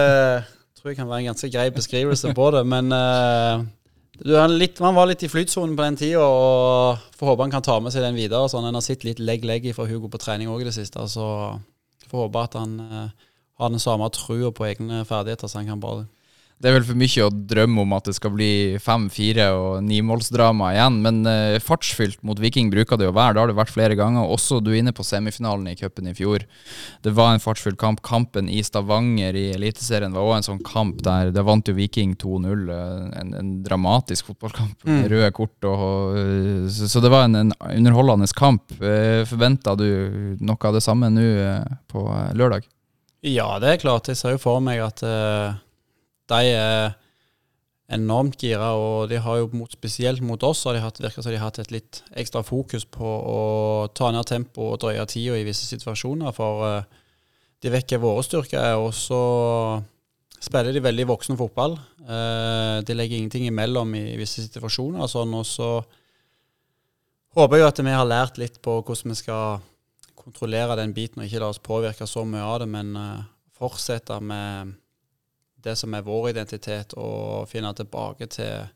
tror 0.84 0.92
jeg 0.92 1.00
kan 1.00 1.08
være 1.08 1.24
en 1.24 1.30
ganske 1.32 1.48
grei 1.48 1.70
beskrivelse 1.72 2.34
på 2.36 2.50
det. 2.52 2.62
Men 2.68 2.92
uh, 2.92 4.50
litt, 4.52 4.82
man 4.84 4.98
var 4.98 5.08
litt 5.08 5.22
i 5.24 5.30
flytsonen 5.32 5.78
på 5.80 5.86
den 5.86 6.00
tida, 6.02 6.26
og 6.28 7.06
får 7.16 7.30
håpe 7.30 7.46
han 7.46 7.54
kan 7.54 7.64
ta 7.64 7.78
med 7.80 7.96
seg 7.96 8.04
den 8.04 8.20
videre. 8.20 8.50
Sånn, 8.52 8.68
En 8.68 8.76
har 8.76 8.84
sett 8.84 9.06
litt 9.08 9.22
legg-legg 9.24 9.70
fra 9.78 9.88
Hugo 9.88 10.12
på 10.12 10.20
trening 10.20 10.52
òg 10.52 10.66
i 10.66 10.68
det 10.68 10.76
siste, 10.76 11.06
så 11.08 11.28
får 12.10 12.26
håpe 12.26 12.44
at 12.44 12.58
han 12.60 12.76
uh, 12.84 13.30
har 13.64 13.72
den 13.72 13.80
samme 13.80 14.12
trua 14.12 14.52
på 14.52 14.68
egne 14.68 15.06
ferdigheter, 15.08 15.48
så 15.48 15.62
han 15.62 15.72
kan 15.72 15.80
bare 15.80 16.04
det 16.64 16.70
er 16.70 16.78
vel 16.78 16.86
for 16.88 16.96
mye 16.96 17.24
å 17.26 17.32
drømme 17.52 17.84
om 17.84 17.94
at 17.98 18.06
det 18.08 18.14
skal 18.16 18.32
bli 18.32 18.78
fem-fire 18.80 19.50
og 19.52 19.82
nimålsdrama 19.84 20.70
igjen, 20.72 21.00
men 21.04 21.18
uh, 21.28 21.60
fartsfylt 21.60 22.22
mot 22.24 22.40
Viking 22.40 22.70
bruker 22.72 22.96
det 23.02 23.10
å 23.10 23.16
være. 23.16 23.36
Det 23.36 23.42
har 23.42 23.50
det 23.52 23.56
vært 23.58 23.74
flere 23.74 23.98
ganger. 24.00 24.30
Også 24.32 24.62
du 24.64 24.70
er 24.72 24.78
inne 24.80 24.94
på 24.96 25.04
semifinalen 25.04 25.68
i 25.68 25.76
cupen 25.76 26.08
i 26.08 26.14
fjor. 26.16 26.46
Det 27.04 27.12
var 27.18 27.34
en 27.34 27.44
fartsfylt 27.44 27.76
kamp. 27.82 28.00
Kampen 28.08 28.48
i 28.48 28.62
Stavanger 28.64 29.36
i 29.36 29.50
Eliteserien 29.58 30.16
var 30.16 30.24
òg 30.24 30.38
en 30.38 30.48
sånn 30.48 30.62
kamp 30.64 31.02
der 31.04 31.34
det 31.36 31.44
vant 31.44 31.68
jo 31.68 31.76
Viking 31.76 32.16
2-0. 32.22 32.64
Eh, 32.78 33.04
en, 33.20 33.36
en, 33.42 33.52
dramatisk 33.68 34.32
fotballkamp 34.32 34.88
med 34.88 35.02
mm. 35.02 35.10
røde 35.12 35.34
kort. 35.36 35.68
Og, 35.68 36.16
uh, 36.16 36.72
så, 36.72 36.88
så, 36.88 37.04
det 37.04 37.12
var 37.12 37.28
en, 37.28 37.42
en 37.42 37.54
underholdende 37.74 38.32
kamp. 38.40 38.72
Uh, 38.80 39.28
Forventa 39.28 39.76
du 39.76 40.40
noe 40.40 40.72
av 40.72 40.80
det 40.80 40.86
samme 40.88 41.12
nå 41.12 41.28
på 41.92 42.08
lørdag? 42.40 42.64
Ja, 43.28 43.52
det 43.60 43.68
er 43.68 43.84
klart. 43.84 44.08
Jeg 44.08 44.24
ser 44.24 44.38
jo 44.38 44.44
for 44.48 44.64
meg 44.64 44.80
at 44.88 45.04
de 46.32 46.54
er 46.54 46.94
enormt 47.94 48.40
gira, 48.42 48.72
og 48.80 49.10
de 49.12 49.20
har 49.22 49.42
jo 49.42 49.50
mot, 49.54 49.72
spesielt 49.72 50.24
mot 50.24 50.42
oss 50.48 50.64
har 50.66 50.78
de 50.78 50.84
hatt, 50.84 51.02
virker 51.04 51.22
som 51.22 51.34
de 51.34 51.38
har 51.38 51.50
hatt 51.50 51.60
et 51.62 51.74
litt 51.74 52.02
ekstra 52.20 52.42
fokus 52.48 52.86
på 52.90 53.04
å 53.06 53.40
ta 53.94 54.10
ned 54.14 54.28
tempoet 54.30 54.78
og 54.78 54.82
drøye 54.86 55.06
tida 55.12 55.38
i 55.38 55.46
visse 55.46 55.68
situasjoner. 55.68 56.34
For 56.36 56.64
uh, 56.64 57.02
de 57.64 57.72
vekker 57.72 58.02
våre 58.02 58.24
styrker, 58.26 58.80
og 58.80 58.92
så 58.98 59.20
spiller 60.44 60.76
de 60.76 60.84
veldig 60.84 61.06
voksen 61.08 61.40
fotball. 61.40 61.78
Eh, 62.04 62.78
de 62.84 62.96
legger 62.96 63.18
ingenting 63.18 63.48
imellom 63.48 63.94
i 63.96 64.18
visse 64.20 64.44
situasjoner 64.44 65.08
sånn. 65.08 65.36
Og 65.40 65.46
så 65.48 65.70
håper 67.38 67.62
jeg 67.62 67.70
at 67.70 67.80
vi 67.86 67.96
har 67.96 68.10
lært 68.10 68.40
litt 68.42 68.60
på 68.64 68.82
hvordan 68.82 69.14
vi 69.14 69.20
skal 69.22 69.64
kontrollere 70.24 70.78
den 70.80 70.94
biten 70.96 71.22
og 71.22 71.28
ikke 71.28 71.42
la 71.44 71.52
oss 71.52 71.64
påvirke 71.64 72.08
så 72.08 72.24
mye 72.28 72.44
av 72.44 72.62
det, 72.64 72.70
men 72.76 72.92
eh, 73.00 73.24
fortsette 73.60 74.20
med 74.24 74.76
det 75.64 75.76
som 75.80 75.94
er 75.96 76.06
vår 76.06 76.30
identitet, 76.34 76.96
og 77.00 77.48
finne 77.52 77.72
tilbake 77.76 78.28
til 78.32 78.68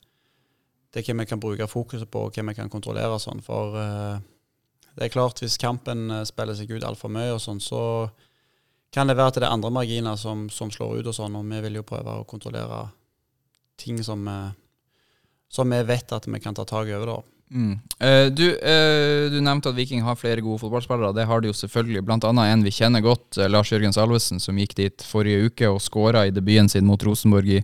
det 0.95 1.03
hva 1.03 1.17
vi 1.19 1.27
kan 1.29 1.41
bruke 1.41 1.67
fokuset 1.69 2.09
på, 2.09 2.27
og 2.27 2.35
hva 2.35 2.45
vi 2.47 2.55
kan 2.57 2.71
kontrollere 2.71 3.19
sånn. 3.21 3.43
For 3.45 3.75
uh, 3.75 4.19
det 4.97 5.07
er 5.07 5.13
klart, 5.13 5.43
hvis 5.43 5.59
kampen 5.61 6.07
eh, 6.09 6.23
spiller 6.25 6.57
seg 6.57 6.71
ut 6.73 6.85
altfor 6.87 7.11
mye 7.13 7.35
og 7.35 7.41
sånn, 7.43 7.59
så 7.61 7.81
kan 8.89 9.05
det 9.05 9.13
være 9.19 9.29
at 9.29 9.35
det 9.37 9.45
er 9.45 9.53
andre 9.53 9.69
marginer 9.69 10.17
som, 10.17 10.47
som 10.49 10.71
slår 10.73 11.03
ut 11.03 11.09
og 11.11 11.13
sånn, 11.13 11.35
og 11.37 11.45
vi 11.51 11.59
vil 11.67 11.77
jo 11.77 11.85
prøve 11.85 12.15
å 12.17 12.25
kontrollere 12.25 12.87
ting 13.77 13.99
som, 14.01 14.23
uh, 14.25 14.49
som 15.53 15.69
vi 15.69 15.83
vet 15.85 16.15
at 16.17 16.25
vi 16.25 16.41
kan 16.41 16.57
ta 16.57 16.65
tak 16.65 16.89
over, 16.89 17.11
da. 17.11 17.36
Mm. 17.47 17.79
Eh, 17.99 18.25
du, 18.35 18.43
uh, 18.51 19.31
du 19.31 19.39
nevnte 19.39 19.71
at 19.71 19.77
Viking 19.77 20.03
har 20.03 20.19
flere 20.19 20.43
gode 20.43 20.59
fotballspillere. 20.61 21.15
Det 21.15 21.27
har 21.29 21.41
de 21.41 21.51
jo 21.51 21.55
selvfølgelig. 21.55 22.03
Blant 22.07 22.27
annet 22.27 22.51
en 22.51 22.63
vi 22.65 22.73
kjenner 22.75 23.03
godt, 23.03 23.37
eh, 23.39 23.49
Lars 23.51 23.71
Jørgen 23.71 23.95
Salvesen, 23.95 24.41
som 24.43 24.57
gikk 24.59 24.75
dit 24.79 25.05
forrige 25.05 25.47
uke 25.47 25.69
og 25.71 25.83
skåra 25.83 26.27
i 26.27 26.33
debuten 26.35 26.69
sin 26.71 26.87
mot 26.87 27.03
Rosenborg 27.03 27.59
i, 27.59 27.61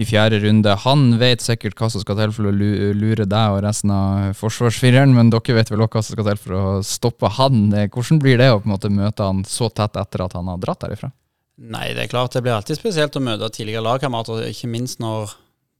i 0.00 0.06
fjerde 0.08 0.40
runde. 0.42 0.74
Han 0.84 1.06
vet 1.20 1.44
sikkert 1.44 1.78
hva 1.78 1.90
som 1.92 2.02
skal 2.02 2.18
til 2.18 2.34
for 2.34 2.50
å 2.50 2.54
lure 2.54 3.26
deg 3.28 3.54
og 3.54 3.62
resten 3.66 3.94
av 3.94 4.34
forsvarsfireren, 4.38 5.14
men 5.14 5.30
dere 5.30 5.58
vet 5.60 5.70
vel 5.70 5.86
også 5.86 5.94
hva 5.94 6.04
som 6.06 6.18
skal 6.18 6.30
til 6.32 6.42
for 6.42 6.58
å 6.58 6.64
stoppe 6.86 7.30
han. 7.38 7.68
Hvordan 7.70 8.22
blir 8.22 8.40
det 8.40 8.50
å 8.50 8.58
på 8.58 8.66
en 8.66 8.74
måte 8.74 8.90
møte 8.90 9.30
han 9.30 9.44
så 9.46 9.70
tett 9.70 9.98
etter 10.00 10.26
at 10.26 10.34
han 10.38 10.50
har 10.50 10.58
dratt 10.62 10.82
derifra? 10.88 11.12
Nei, 11.60 11.90
det 11.92 12.06
er 12.06 12.10
klart 12.10 12.32
det 12.32 12.40
blir 12.42 12.56
alltid 12.56 12.78
spesielt 12.78 13.16
å 13.18 13.22
møte 13.22 13.50
tidligere 13.52 13.84
lagkamerater, 13.84 14.46
ikke 14.48 14.70
minst 14.72 14.98
når 15.02 15.36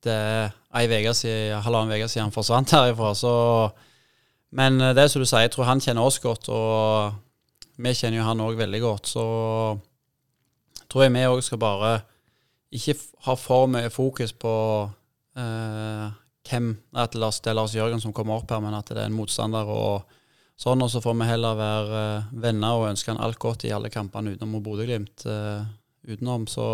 det 0.06 0.16
er 0.16 0.52
ei 0.80 0.86
uke 0.88 1.14
siden, 1.16 1.62
halvannen 1.64 1.96
uke 1.96 2.08
siden 2.08 2.28
han 2.28 2.34
forsvant 2.34 2.74
herifra. 2.76 3.12
Så, 3.18 3.32
men 4.56 4.80
eh, 4.80 4.94
det 4.96 5.04
er 5.04 5.12
som 5.12 5.24
du 5.24 5.28
sier, 5.28 5.46
jeg 5.46 5.54
tror 5.54 5.68
han 5.70 5.82
kjenner 5.82 6.06
oss 6.06 6.20
godt, 6.22 6.50
og 6.54 7.18
vi 7.80 7.94
kjenner 7.96 8.20
jo 8.20 8.28
han 8.28 8.44
òg 8.44 8.60
veldig 8.60 8.80
godt. 8.84 9.10
Så 9.10 9.24
tror 10.90 11.06
jeg 11.06 11.14
vi 11.16 11.26
òg 11.28 11.42
skal 11.46 11.62
bare 11.62 11.92
ikke 12.70 12.96
ha 13.26 13.34
for 13.38 13.70
mye 13.70 13.90
fokus 13.90 14.32
på 14.32 14.54
eh, 15.38 16.08
hvem 16.50 16.70
At 16.96 17.14
Lars, 17.14 17.40
det 17.40 17.52
er 17.52 17.58
Lars 17.58 17.74
Jørgen 17.74 18.00
som 18.02 18.14
kommer 18.16 18.40
opp 18.40 18.50
her, 18.50 18.62
men 18.62 18.74
at 18.74 18.88
det 18.90 18.98
er 18.98 19.10
en 19.10 19.16
motstander. 19.16 19.68
og 19.68 20.06
sånn, 20.60 20.82
og 20.82 20.90
så 20.92 21.00
får 21.00 21.16
vi 21.16 21.28
heller 21.28 21.58
være 21.58 22.00
eh, 22.00 22.32
venner 22.42 22.78
og 22.78 22.90
ønske 22.90 23.12
han 23.12 23.22
alt 23.22 23.38
godt 23.40 23.64
i 23.68 23.72
alle 23.74 23.90
kampene 23.92 24.34
utenom 24.34 24.62
Bodø-Glimt. 24.64 25.24
Uh, 25.26 25.64
utenom, 26.08 26.46
så 26.48 26.66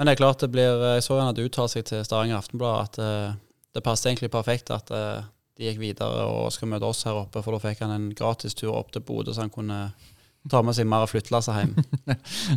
Men 0.00 0.08
det 0.08 0.14
er 0.14 0.20
klart 0.22 0.40
det 0.40 0.48
blir 0.48 0.80
Jeg 0.94 1.02
så 1.04 1.18
han 1.18 1.26
hadde 1.28 1.44
uttalt 1.44 1.74
seg 1.74 1.84
til 1.84 2.00
Stavanger 2.06 2.38
Aftenblad 2.38 2.86
at 2.86 2.94
uh, 3.04 3.34
det 3.76 3.82
passet 3.84 4.08
egentlig 4.08 4.30
perfekt 4.32 4.72
at 4.72 4.88
uh, 4.96 5.26
de 5.60 5.66
gikk 5.68 5.82
videre 5.82 6.24
og 6.24 6.46
skal 6.54 6.70
møte 6.72 6.88
oss 6.88 7.04
her 7.04 7.18
oppe, 7.20 7.42
for 7.44 7.52
da 7.52 7.60
fikk 7.60 7.82
han 7.84 7.92
en 7.92 8.06
gratis 8.16 8.56
tur 8.56 8.72
opp 8.78 8.94
til 8.94 9.04
Bodø, 9.04 9.34
så 9.36 9.44
han 9.44 9.52
kunne 9.52 9.90
ta 10.48 10.62
med 10.64 10.72
seg 10.72 10.88
mer 10.88 11.04
av 11.04 11.12
flyttelasset 11.12 11.58
hjem. 11.58 11.74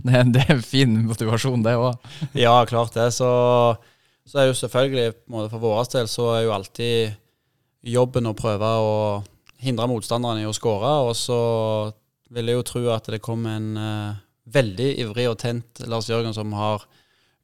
Det, 0.07 0.21
det 0.37 0.45
er 0.47 0.63
fin 0.63 0.95
motivasjon, 1.09 1.65
det 1.65 1.75
òg. 1.75 1.99
Ja, 2.39 2.55
klart 2.69 2.95
det. 2.95 3.09
Så, 3.11 3.27
så 4.23 4.39
er 4.39 4.47
jo 4.47 4.55
selvfølgelig 4.55 5.09
en 5.11 5.51
for 5.51 5.65
vår 5.65 5.83
del 5.97 6.07
så 6.07 6.29
er 6.37 6.45
jo 6.45 6.55
alltid 6.55 7.19
jobben 7.91 8.31
å 8.31 8.37
prøve 8.39 8.71
å 8.79 8.95
hindre 9.59 9.91
motstanderne 9.91 10.45
i 10.45 10.47
å 10.47 10.55
skåre. 10.55 10.95
Og 11.09 11.11
så 11.19 11.41
vil 12.31 12.53
jeg 12.53 12.61
jo 12.61 12.67
tro 12.71 12.87
at 12.95 13.11
det 13.11 13.19
kom 13.27 13.43
en 13.51 13.69
uh, 13.75 14.19
veldig 14.55 14.93
ivrig 15.03 15.27
og 15.27 15.41
tent 15.43 15.83
Lars 15.91 16.07
Jørgen 16.07 16.31
som 16.35 16.55
har 16.55 16.87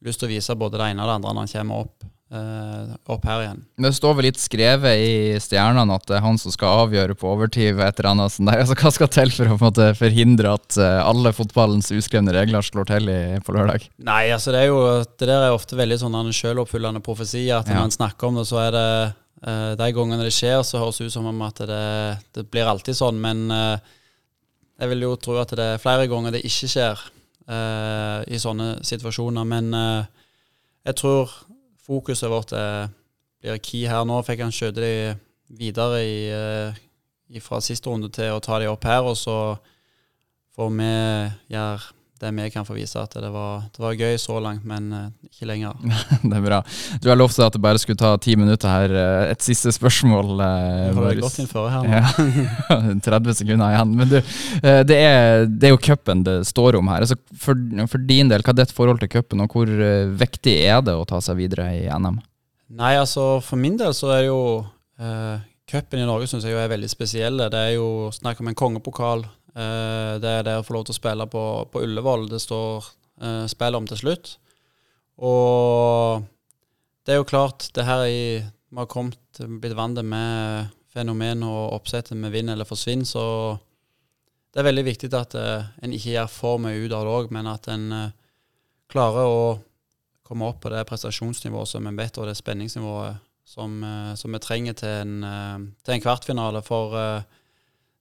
lyst 0.05 0.21
til 0.21 0.29
å 0.29 0.31
vise 0.31 0.55
både 0.55 0.79
det 0.79 0.91
ene 0.93 1.03
og 1.03 1.09
det 1.11 1.17
andre 1.19 1.33
når 1.35 1.45
han 1.45 1.51
kommer 1.51 1.83
opp, 1.83 2.05
eh, 2.31 2.91
opp 3.15 3.25
her 3.27 3.41
igjen. 3.43 3.61
Det 3.83 3.91
står 3.97 4.13
vel 4.15 4.27
litt 4.29 4.39
skrevet 4.39 5.01
i 5.03 5.13
stjernene 5.43 5.95
at 5.97 6.05
det 6.07 6.15
er 6.19 6.23
han 6.23 6.37
som 6.39 6.53
skal 6.53 6.85
avgjøre 6.85 7.17
på 7.19 7.27
overtid. 7.33 7.79
Et 7.83 7.99
eller 7.99 8.09
annet 8.13 8.37
der. 8.39 8.59
Altså, 8.63 8.77
hva 8.79 8.91
skal 8.95 9.11
til 9.11 9.33
for 9.35 9.51
å 9.51 9.57
måte, 9.59 9.89
forhindre 9.99 10.53
at 10.55 10.77
eh, 10.79 10.99
alle 11.03 11.33
fotballens 11.35 11.91
uskrevne 11.95 12.31
regler 12.37 12.63
slår 12.63 12.87
til 12.93 13.09
i, 13.11 13.19
på 13.43 13.55
lørdag? 13.57 13.89
Nei, 14.07 14.29
altså 14.35 14.55
det 14.55 14.63
er 14.63 14.71
jo 14.71 14.79
Det 15.03 15.27
der 15.27 15.47
er 15.49 15.55
ofte 15.57 15.75
veldig 15.79 15.99
sånn 16.03 16.15
en 16.21 16.31
selvoppfyllende 16.31 17.03
profesi. 17.03 17.49
At 17.51 17.67
Ja. 17.67 17.79
når 17.81 17.89
en 17.89 17.97
snakker 17.99 18.27
om 18.31 18.39
det, 18.39 18.47
så 18.47 18.61
er 18.67 18.71
det 18.77 18.87
eh, 19.43 19.75
De 19.75 19.91
gangene 19.99 20.23
det 20.23 20.33
skjer, 20.35 20.63
så 20.63 20.79
høres 20.85 20.97
det 20.99 21.09
ut 21.11 21.17
som 21.19 21.25
om 21.27 21.41
at 21.47 21.59
det, 21.67 21.83
det 22.39 22.47
blir 22.51 22.67
alltid 22.71 22.95
sånn. 22.95 23.19
Men 23.19 23.49
eh, 23.51 23.77
jeg 24.79 24.93
vil 24.93 25.01
jo 25.09 25.15
tro 25.19 25.35
at 25.41 25.51
det 25.59 25.73
er 25.75 25.81
flere 25.83 26.07
ganger 26.07 26.31
det 26.37 26.45
ikke 26.47 26.69
skjer 26.71 27.01
eh, 27.49 28.19
i 28.29 28.39
sånne 28.41 28.79
situasjoner. 28.85 29.47
Men 29.47 29.73
uh, 29.73 30.05
jeg 30.87 30.99
tror 31.01 31.33
fokuset 31.85 32.29
vårt 32.31 32.53
er, 32.57 32.89
blir 33.41 33.61
key 33.63 33.87
her. 33.89 34.05
Nå 34.07 34.21
fikk 34.27 34.45
han 34.45 34.55
skjøte 34.55 34.83
de 34.83 34.93
videre 35.59 36.03
i, 36.05 36.19
uh, 36.29 37.41
fra 37.43 37.61
siste 37.63 37.89
runde 37.89 38.11
til 38.13 38.35
å 38.35 38.43
ta 38.43 38.59
de 38.61 38.69
opp 38.71 38.85
her, 38.87 39.05
og 39.05 39.17
så 39.17 39.39
får 40.55 40.75
vi 40.75 40.93
gjøre 41.53 41.98
det 42.19 42.29
vi 42.35 42.49
kan 42.51 42.65
få 42.67 42.75
vise 42.75 42.99
at 42.99 43.13
det 43.15 43.29
var, 43.31 43.61
det 43.71 43.79
var 43.83 43.93
gøy 43.95 44.17
så 44.19 44.39
langt, 44.43 44.65
men 44.67 44.91
eh, 44.93 45.05
ikke 45.29 45.47
lenger. 45.47 45.73
Det 46.29 46.35
er 46.35 46.43
bra. 46.43 46.59
Du 47.01 47.07
har 47.09 47.15
lovt 47.19 47.39
at 47.45 47.55
det 47.55 47.61
bare 47.63 47.79
skulle 47.79 47.99
ta 48.01 48.11
ti 48.21 48.35
minutter 48.39 48.67
her. 48.69 48.91
Eh, 48.91 49.31
Et 49.31 49.41
siste 49.45 49.71
spørsmål. 49.75 50.33
eh, 50.43 50.93
har 50.97 51.15
du 51.15 51.21
gått 51.23 51.39
inn 51.43 51.47
før 51.51 51.69
her 51.71 51.87
nå. 51.87 51.99
Ja, 51.99 52.79
30 53.07 53.37
sekunder 53.39 53.71
igjen. 53.75 53.93
Men 54.01 54.11
du, 54.11 54.17
eh, 54.19 54.81
det 54.87 54.97
er, 54.99 55.45
det 55.47 55.69
er 55.69 55.75
jo 55.75 55.81
cupen 55.89 56.23
det 56.27 56.37
står 56.49 56.79
om 56.81 56.91
her. 56.91 57.05
Altså 57.07 57.15
for, 57.39 57.55
for 57.87 58.03
din 58.09 58.27
del, 58.31 58.43
hva 58.43 58.51
er 58.55 58.59
ditt 58.63 58.75
forhold 58.75 58.99
til 59.03 59.11
cupen, 59.15 59.43
og 59.45 59.55
hvor 59.55 59.71
viktig 60.19 60.57
er 60.67 60.81
det 60.85 60.95
å 60.99 61.05
ta 61.07 61.21
seg 61.23 61.39
videre 61.39 61.69
i 61.77 61.85
NM? 61.87 62.19
Nei, 62.79 62.93
altså 63.01 63.39
for 63.41 63.57
min 63.57 63.79
del 63.79 63.95
så 63.97 64.11
er 64.13 64.19
det 64.25 64.27
jo 64.29 64.41
eh, 65.01 65.39
Cupen 65.69 66.01
i 66.01 66.05
Norge 66.05 66.25
syns 66.29 66.45
jeg 66.47 66.55
jo 66.55 66.59
er 66.61 66.69
veldig 66.71 66.87
spesiell. 66.89 67.43
Det 67.53 67.59
er 67.61 67.75
jo 67.75 68.09
snakk 68.13 68.39
om 68.41 68.47
en 68.49 68.55
kongepokal. 68.57 69.19
Eh, 69.55 70.15
det 70.21 70.29
er 70.29 70.45
det 70.45 70.57
å 70.59 70.65
få 70.65 70.75
lov 70.75 70.87
til 70.87 70.95
å 70.95 70.99
spille 70.99 71.25
på, 71.31 71.43
på 71.71 71.83
Ullevål 71.85 72.27
det 72.29 72.41
står 72.43 72.89
eh, 73.21 73.45
spill 73.49 73.77
om 73.79 73.87
til 73.89 74.01
slutt. 74.03 74.33
Og 75.25 76.25
det 77.05 77.15
er 77.15 77.21
jo 77.21 77.29
klart, 77.29 77.69
det 77.75 77.87
her 77.87 78.05
i 78.07 78.21
Vi 78.69 78.77
har 78.77 78.85
kommet, 78.85 79.39
blitt 79.39 79.73
vant 79.73 79.97
med 80.05 80.69
fenomen 80.93 81.41
og 81.43 81.73
oppsettet 81.79 82.17
med 82.17 82.31
vinn 82.31 82.51
eller 82.53 82.67
forsvinn, 82.69 83.01
så 83.05 83.57
det 84.53 84.61
er 84.61 84.67
veldig 84.67 84.83
viktig 84.85 85.09
at 85.17 85.33
eh, 85.37 85.71
en 85.81 85.95
ikke 85.95 86.13
gjør 86.13 86.29
for 86.29 86.61
mye 86.61 86.77
ut 86.77 86.93
av 86.93 87.07
det 87.07 87.15
òg, 87.15 87.31
men 87.33 87.49
at 87.49 87.65
en 87.73 87.89
klarer 88.89 89.25
å 89.25 89.41
komme 90.25 90.45
opp 90.45 90.61
på 90.61 90.69
det 90.69 90.85
prestasjonsnivået 90.85 91.71
som 91.71 91.89
en 91.89 91.97
vet, 91.97 92.17
og 92.17 92.29
det 92.29 92.37
spenningsnivået 92.37 93.25
som, 93.49 93.81
som 94.13 94.33
vi 94.35 94.41
trenger 94.41 94.75
til 94.77 94.93
en, 94.93 95.69
til 95.81 95.95
en 95.95 96.03
kvartfinale. 96.03 96.61
For 96.65 96.93
eh, 96.93 97.38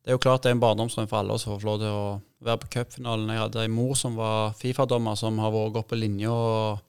det 0.03 0.13
er 0.13 0.17
jo 0.17 0.23
klart 0.23 0.45
det 0.45 0.53
er 0.53 0.57
en 0.57 0.63
barndomsdrøm 0.63 1.09
for 1.11 1.21
alle 1.21 1.35
oss 1.37 1.47
å 1.47 1.57
få 1.59 1.69
lov 1.69 1.81
til 1.83 1.93
å 1.93 2.05
være 2.45 2.63
på 2.63 2.71
cupfinalen. 2.77 3.33
Jeg 3.33 3.43
hadde 3.43 3.65
en 3.67 3.75
mor 3.75 3.97
som 3.99 4.15
var 4.19 4.55
Fifa-dommer, 4.59 5.19
som 5.19 5.41
har 5.43 5.53
vært 5.53 5.75
gått 5.75 5.91
på 5.91 5.99
linje 5.99 6.33
og, 6.33 6.85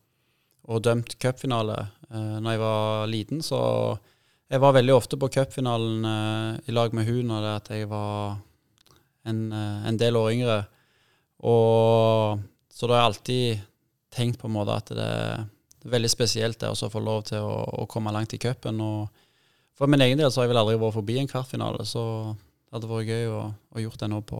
og 0.70 0.84
dømt 0.86 1.18
cupfinale 1.20 1.80
eh, 1.82 2.38
når 2.40 2.54
jeg 2.54 2.62
var 2.64 3.10
liten. 3.12 3.42
Så 3.46 3.60
jeg 4.50 4.64
var 4.64 4.78
veldig 4.78 4.96
ofte 4.96 5.20
på 5.20 5.32
cupfinalen 5.36 6.06
eh, 6.12 6.70
i 6.70 6.76
lag 6.76 6.96
med 6.96 7.10
hun 7.10 7.34
når 7.34 7.50
jeg 7.74 7.90
var 7.92 8.38
en, 9.30 9.42
eh, 9.52 9.88
en 9.90 10.00
del 10.00 10.20
år 10.20 10.32
yngre. 10.38 10.60
Og 11.50 12.46
så 12.72 12.88
da 12.88 12.96
har 12.96 13.02
jeg 13.02 13.12
alltid 13.12 13.66
tenkt 14.16 14.40
på 14.42 14.50
en 14.50 14.56
måte 14.56 14.76
at 14.80 14.94
det 14.96 15.08
er 15.08 15.48
veldig 15.90 16.12
spesielt 16.12 16.60
det 16.62 16.72
å 16.72 16.92
få 16.92 17.02
lov 17.04 17.26
til 17.30 17.44
å, 17.44 17.84
å 17.84 17.88
komme 17.90 18.14
langt 18.16 18.34
i 18.36 18.42
cupen. 18.42 18.80
For 19.78 19.92
min 19.92 20.02
egen 20.04 20.20
del 20.20 20.32
så 20.32 20.42
har 20.42 20.48
jeg 20.48 20.54
vel 20.54 20.62
aldri 20.64 20.80
vært 20.80 20.98
forbi 20.98 21.20
en 21.22 21.30
kvartfinale, 21.30 21.86
så 21.88 22.04
det 22.70 22.78
hadde 22.78 22.90
vært 22.92 23.10
gøy 23.10 23.30
å, 23.34 23.46
å 23.50 23.82
gjort 23.82 24.02
det 24.04 24.10
nå 24.12 24.20
på, 24.30 24.40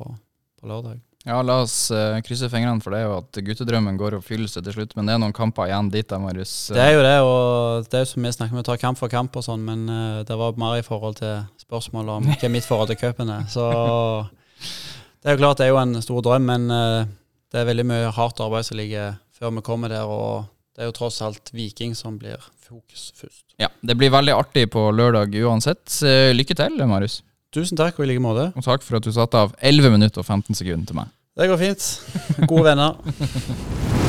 på 0.62 0.70
lørdag. 0.70 1.00
Ja, 1.28 1.42
la 1.44 1.58
oss 1.66 1.90
uh, 1.92 2.16
krysse 2.24 2.48
fingrene 2.48 2.80
for 2.80 2.96
det, 2.96 3.02
og 3.10 3.16
at 3.18 3.40
guttedrømmen 3.44 3.98
går 4.00 4.16
i 4.16 4.20
oppfyllelse 4.22 4.62
til 4.64 4.76
slutt. 4.76 4.94
Men 4.96 5.10
det 5.10 5.16
er 5.16 5.22
noen 5.24 5.36
kamper 5.36 5.68
igjen 5.68 5.90
dit, 5.92 6.08
da, 6.08 6.20
Marius. 6.22 6.54
Det 6.72 6.84
er 6.84 6.94
jo 6.94 7.02
det, 7.04 7.16
og 7.26 7.90
det 7.90 7.98
er 7.98 8.06
jo 8.06 8.10
som 8.14 8.28
vi 8.28 8.32
snakker 8.38 8.56
om, 8.56 8.62
å 8.62 8.68
ta 8.70 8.78
kamp 8.80 9.02
for 9.02 9.12
kamp 9.12 9.36
og 9.36 9.44
sånn, 9.44 9.66
men 9.66 9.84
uh, 9.92 10.22
det 10.28 10.38
var 10.40 10.62
mer 10.62 10.78
i 10.80 10.86
forhold 10.86 11.20
til 11.20 11.42
spørsmålet 11.66 12.14
om 12.16 12.30
hva 12.30 12.52
mitt 12.54 12.70
forhold 12.70 12.94
til 12.94 13.02
cupen 13.02 13.34
er. 13.36 13.50
Så 13.52 13.66
det 15.20 15.28
er 15.28 15.36
jo 15.36 15.42
klart 15.42 15.60
det 15.60 15.68
er 15.68 15.74
jo 15.74 15.82
en 15.82 16.00
stor 16.06 16.24
drøm, 16.30 16.48
men 16.54 16.70
uh, 16.72 17.10
det 17.52 17.60
er 17.60 17.68
veldig 17.74 17.88
mye 17.90 18.16
hardt 18.16 18.40
arbeid 18.46 18.70
som 18.70 18.80
ligger 18.80 19.20
før 19.36 19.58
vi 19.58 19.66
kommer 19.66 19.92
der, 19.92 20.08
og 20.08 20.48
det 20.78 20.86
er 20.86 20.94
jo 20.94 20.96
tross 20.96 21.20
alt 21.26 21.52
Viking 21.52 21.98
som 22.00 22.16
blir 22.22 22.40
fokus 22.64 23.10
først. 23.20 23.44
Ja, 23.60 23.68
Det 23.84 23.98
blir 24.00 24.14
veldig 24.14 24.38
artig 24.38 24.70
på 24.72 24.86
lørdag 24.96 25.36
uansett. 25.44 26.00
Lykke 26.32 26.56
til, 26.56 26.80
Marius. 26.88 27.26
Tusen 27.56 27.78
takk, 27.80 27.98
og 27.98 28.06
i 28.06 28.12
like 28.12 28.22
måte. 28.22 28.52
Og 28.54 28.66
takk 28.66 28.84
for 28.86 29.00
at 29.00 29.06
du 29.06 29.10
satte 29.16 29.40
av 29.40 29.56
11 29.66 29.90
minutter 29.96 30.22
og 30.22 30.28
15 30.28 30.54
sekunder 30.54 30.86
til 30.86 31.00
meg. 31.00 31.10
Det 31.40 31.48
går 31.50 31.58
fint. 31.58 31.88
Gode 32.46 32.68
venner. 32.70 33.00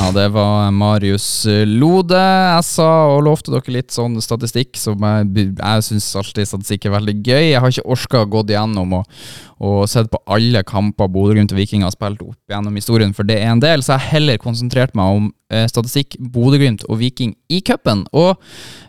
Ja, 0.00 0.06
det 0.14 0.30
var 0.32 0.70
Marius 0.72 1.44
Lode. 1.66 2.16
Jeg 2.16 2.64
sa 2.64 2.86
og 3.10 3.24
lovte 3.26 3.52
dere 3.52 3.74
litt 3.74 3.92
sånn 3.92 4.14
statistikk 4.22 4.78
som 4.80 5.02
jeg, 5.04 5.50
jeg 5.58 5.84
syns 5.84 6.06
alltid 6.16 6.48
statistikk 6.48 6.86
er 6.88 6.94
veldig 6.94 7.14
gøy. 7.18 7.50
Jeg 7.50 7.60
har 7.60 7.74
ikke 7.74 7.84
orka 7.96 8.22
å 8.22 8.28
gå 8.32 8.44
igjennom 8.46 8.94
og, 8.96 9.18
og 9.60 9.82
sett 9.90 10.08
på 10.08 10.22
alle 10.30 10.62
kamper 10.64 11.10
Bodø-Glimt 11.12 11.52
og 11.52 11.60
Viking 11.60 11.84
har 11.84 11.92
spilt 11.92 12.22
opp 12.24 12.38
gjennom 12.48 12.78
historien, 12.80 13.12
for 13.16 13.28
det 13.28 13.42
er 13.42 13.52
en 13.52 13.60
del, 13.60 13.84
så 13.84 13.98
jeg 13.98 14.04
har 14.06 14.14
heller 14.14 14.40
konsentrert 14.40 14.96
meg 14.96 15.18
om 15.18 15.28
eh, 15.28 15.34
statistikk 15.70 16.16
Bodø-Glimt 16.20 16.84
og 16.88 17.00
Viking 17.00 17.34
i 17.50 17.60
cupen. 17.66 18.04
Og 18.16 18.34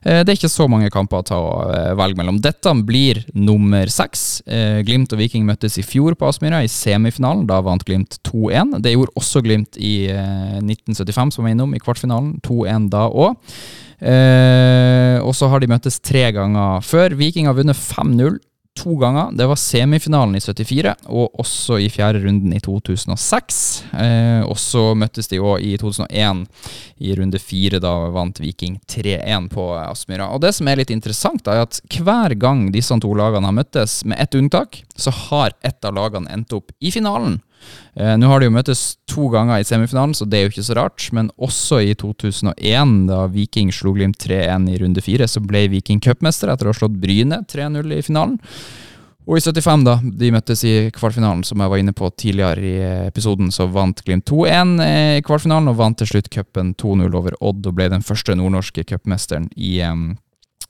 eh, 0.06 0.22
det 0.22 0.32
er 0.32 0.38
ikke 0.38 0.52
så 0.52 0.68
mange 0.72 0.92
kamper 0.94 1.22
å 1.22 1.28
ta 1.28 1.40
eh, 1.74 1.92
velge 2.00 2.20
mellom. 2.20 2.40
Dette 2.44 2.74
blir 2.88 3.24
nummer 3.34 3.90
seks. 3.92 4.42
Eh, 4.46 4.82
Glimt 4.88 5.14
og 5.14 5.22
Viking 5.22 5.46
møttes 5.48 5.80
i 5.82 5.86
fjor 5.86 6.18
på 6.18 6.30
Aspmyra, 6.30 6.64
i 6.64 6.72
semifinalen. 6.72 7.48
Da 7.50 7.62
vant 7.66 7.86
Glimt 7.88 8.20
2-1. 8.28 8.78
Det 8.86 8.96
gjorde 8.96 9.16
også 9.20 9.44
Glimt 9.46 9.80
i 9.82 9.96
1975, 10.12 11.38
som 11.38 11.48
var 11.48 11.56
innom, 11.56 11.76
i 11.76 11.82
kvartfinalen. 11.82 12.38
2-1 12.46 12.92
da 12.94 13.08
òg. 13.10 13.56
Eh, 14.02 15.18
og 15.22 15.36
så 15.38 15.50
har 15.52 15.62
de 15.62 15.70
møttes 15.70 16.00
tre 16.02 16.28
ganger 16.34 16.82
før. 16.86 17.18
Viking 17.20 17.50
har 17.50 17.58
vunnet 17.58 17.78
5-0 17.78 18.40
to 18.80 18.96
ganger. 18.96 19.32
Det 19.36 19.48
var 19.48 19.60
semifinalen 19.60 20.36
i 20.36 20.42
74, 20.42 20.94
og 21.12 21.40
også 21.42 21.78
i 21.84 21.90
fjerde 21.92 22.22
runden 22.24 22.54
i 22.56 22.62
2006. 22.64 23.60
Eh, 23.92 24.42
og 24.48 24.58
så 24.60 24.84
møttes 24.98 25.28
de 25.32 25.42
òg 25.44 25.66
i 25.66 25.76
2001, 25.82 26.46
i 27.04 27.14
runde 27.20 27.42
fire. 27.42 27.82
Da 27.84 27.94
vant 28.16 28.40
Viking 28.42 28.80
3-1 28.88 29.52
på 29.54 29.68
Aspmyra. 29.76 30.32
Og 30.32 30.42
det 30.46 30.54
som 30.58 30.72
er 30.72 30.82
litt 30.82 30.94
interessant, 30.94 31.44
da, 31.46 31.60
er 31.60 31.68
at 31.68 31.82
hver 32.00 32.36
gang 32.40 32.70
disse 32.74 32.96
to 33.04 33.14
lagene 33.18 33.50
har 33.50 33.58
møttes, 33.60 34.02
med 34.08 34.20
ett 34.24 34.36
unntak, 34.40 34.84
så 34.96 35.14
har 35.28 35.56
ett 35.68 35.84
av 35.86 35.96
lagene 35.98 36.32
endt 36.32 36.56
opp 36.56 36.72
i 36.80 36.94
finalen. 36.96 37.42
Eh, 37.96 38.14
Nå 38.20 38.30
har 38.32 38.42
de 38.42 38.50
jo 38.50 38.56
møttes 38.56 38.84
to 39.10 39.28
ganger 39.34 39.62
i 39.62 39.68
semifinalen, 39.68 40.16
så 40.18 40.28
det 40.28 40.40
er 40.40 40.46
jo 40.46 40.54
ikke 40.54 40.68
så 40.70 40.78
rart. 40.80 41.08
Men 41.16 41.32
også 41.42 41.82
i 41.86 41.96
2001, 41.98 42.94
da 43.10 43.26
Viking 43.32 43.74
slo 43.76 43.96
Glimt 43.98 44.22
3-1 44.22 44.70
i 44.72 44.80
runde 44.84 45.04
fire, 45.04 45.28
så 45.28 45.44
ble 45.44 45.68
Viking 45.74 46.02
cupmester 46.04 46.52
etter 46.52 46.70
å 46.70 46.74
ha 46.74 46.80
slått 46.82 47.00
Bryne 47.02 47.44
3-0 47.52 47.98
i 47.98 48.06
finalen. 48.06 48.40
Og 49.30 49.38
i 49.38 49.44
75, 49.44 49.84
da 49.86 50.00
de 50.02 50.32
møttes 50.34 50.64
i 50.66 50.74
kvartfinalen, 50.96 51.44
som 51.46 51.62
jeg 51.62 51.72
var 51.72 51.80
inne 51.80 51.94
på 51.94 52.10
tidligere 52.18 52.66
i 52.66 52.74
episoden, 53.12 53.52
så 53.54 53.68
vant 53.70 54.02
Glimt 54.04 54.26
2-1 54.28 54.74
i 54.82 55.22
kvartfinalen 55.26 55.70
og 55.70 55.78
vant 55.78 56.00
til 56.02 56.10
slutt 56.10 56.32
cupen 56.34 56.74
2-0 56.82 57.06
over 57.20 57.38
Odd 57.40 57.70
og 57.70 57.78
ble 57.78 57.92
den 57.94 58.04
første 58.06 58.36
nordnorske 58.36 58.84
cupmesteren 58.90 59.46
i 59.56 59.78
um, 59.86 60.16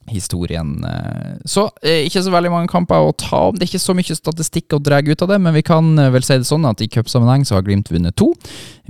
historien. 0.09 0.83
eh. 0.83 1.37
Så 1.45 1.69
eh, 1.83 2.05
ikke 2.07 2.23
så 2.23 2.33
veldig 2.33 2.51
mange 2.51 2.71
kamper 2.71 3.05
å 3.05 3.13
ta 3.13 3.47
om. 3.49 3.55
Det 3.55 3.65
er 3.65 3.71
ikke 3.71 3.83
så 3.83 3.95
mye 3.97 4.17
statistikk 4.17 4.75
å 4.75 4.81
dra 4.83 5.01
ut 5.01 5.21
av 5.21 5.31
det, 5.31 5.39
men 5.41 5.55
vi 5.55 5.63
kan 5.65 5.93
eh, 5.99 6.11
vel 6.13 6.25
si 6.25 6.37
det 6.37 6.47
sånn 6.49 6.65
at 6.69 6.81
i 6.81 6.89
cupsammenheng 6.91 7.45
så 7.47 7.57
har 7.57 7.65
Glimt 7.65 7.91
vunnet 7.93 8.15
to. 8.17 8.31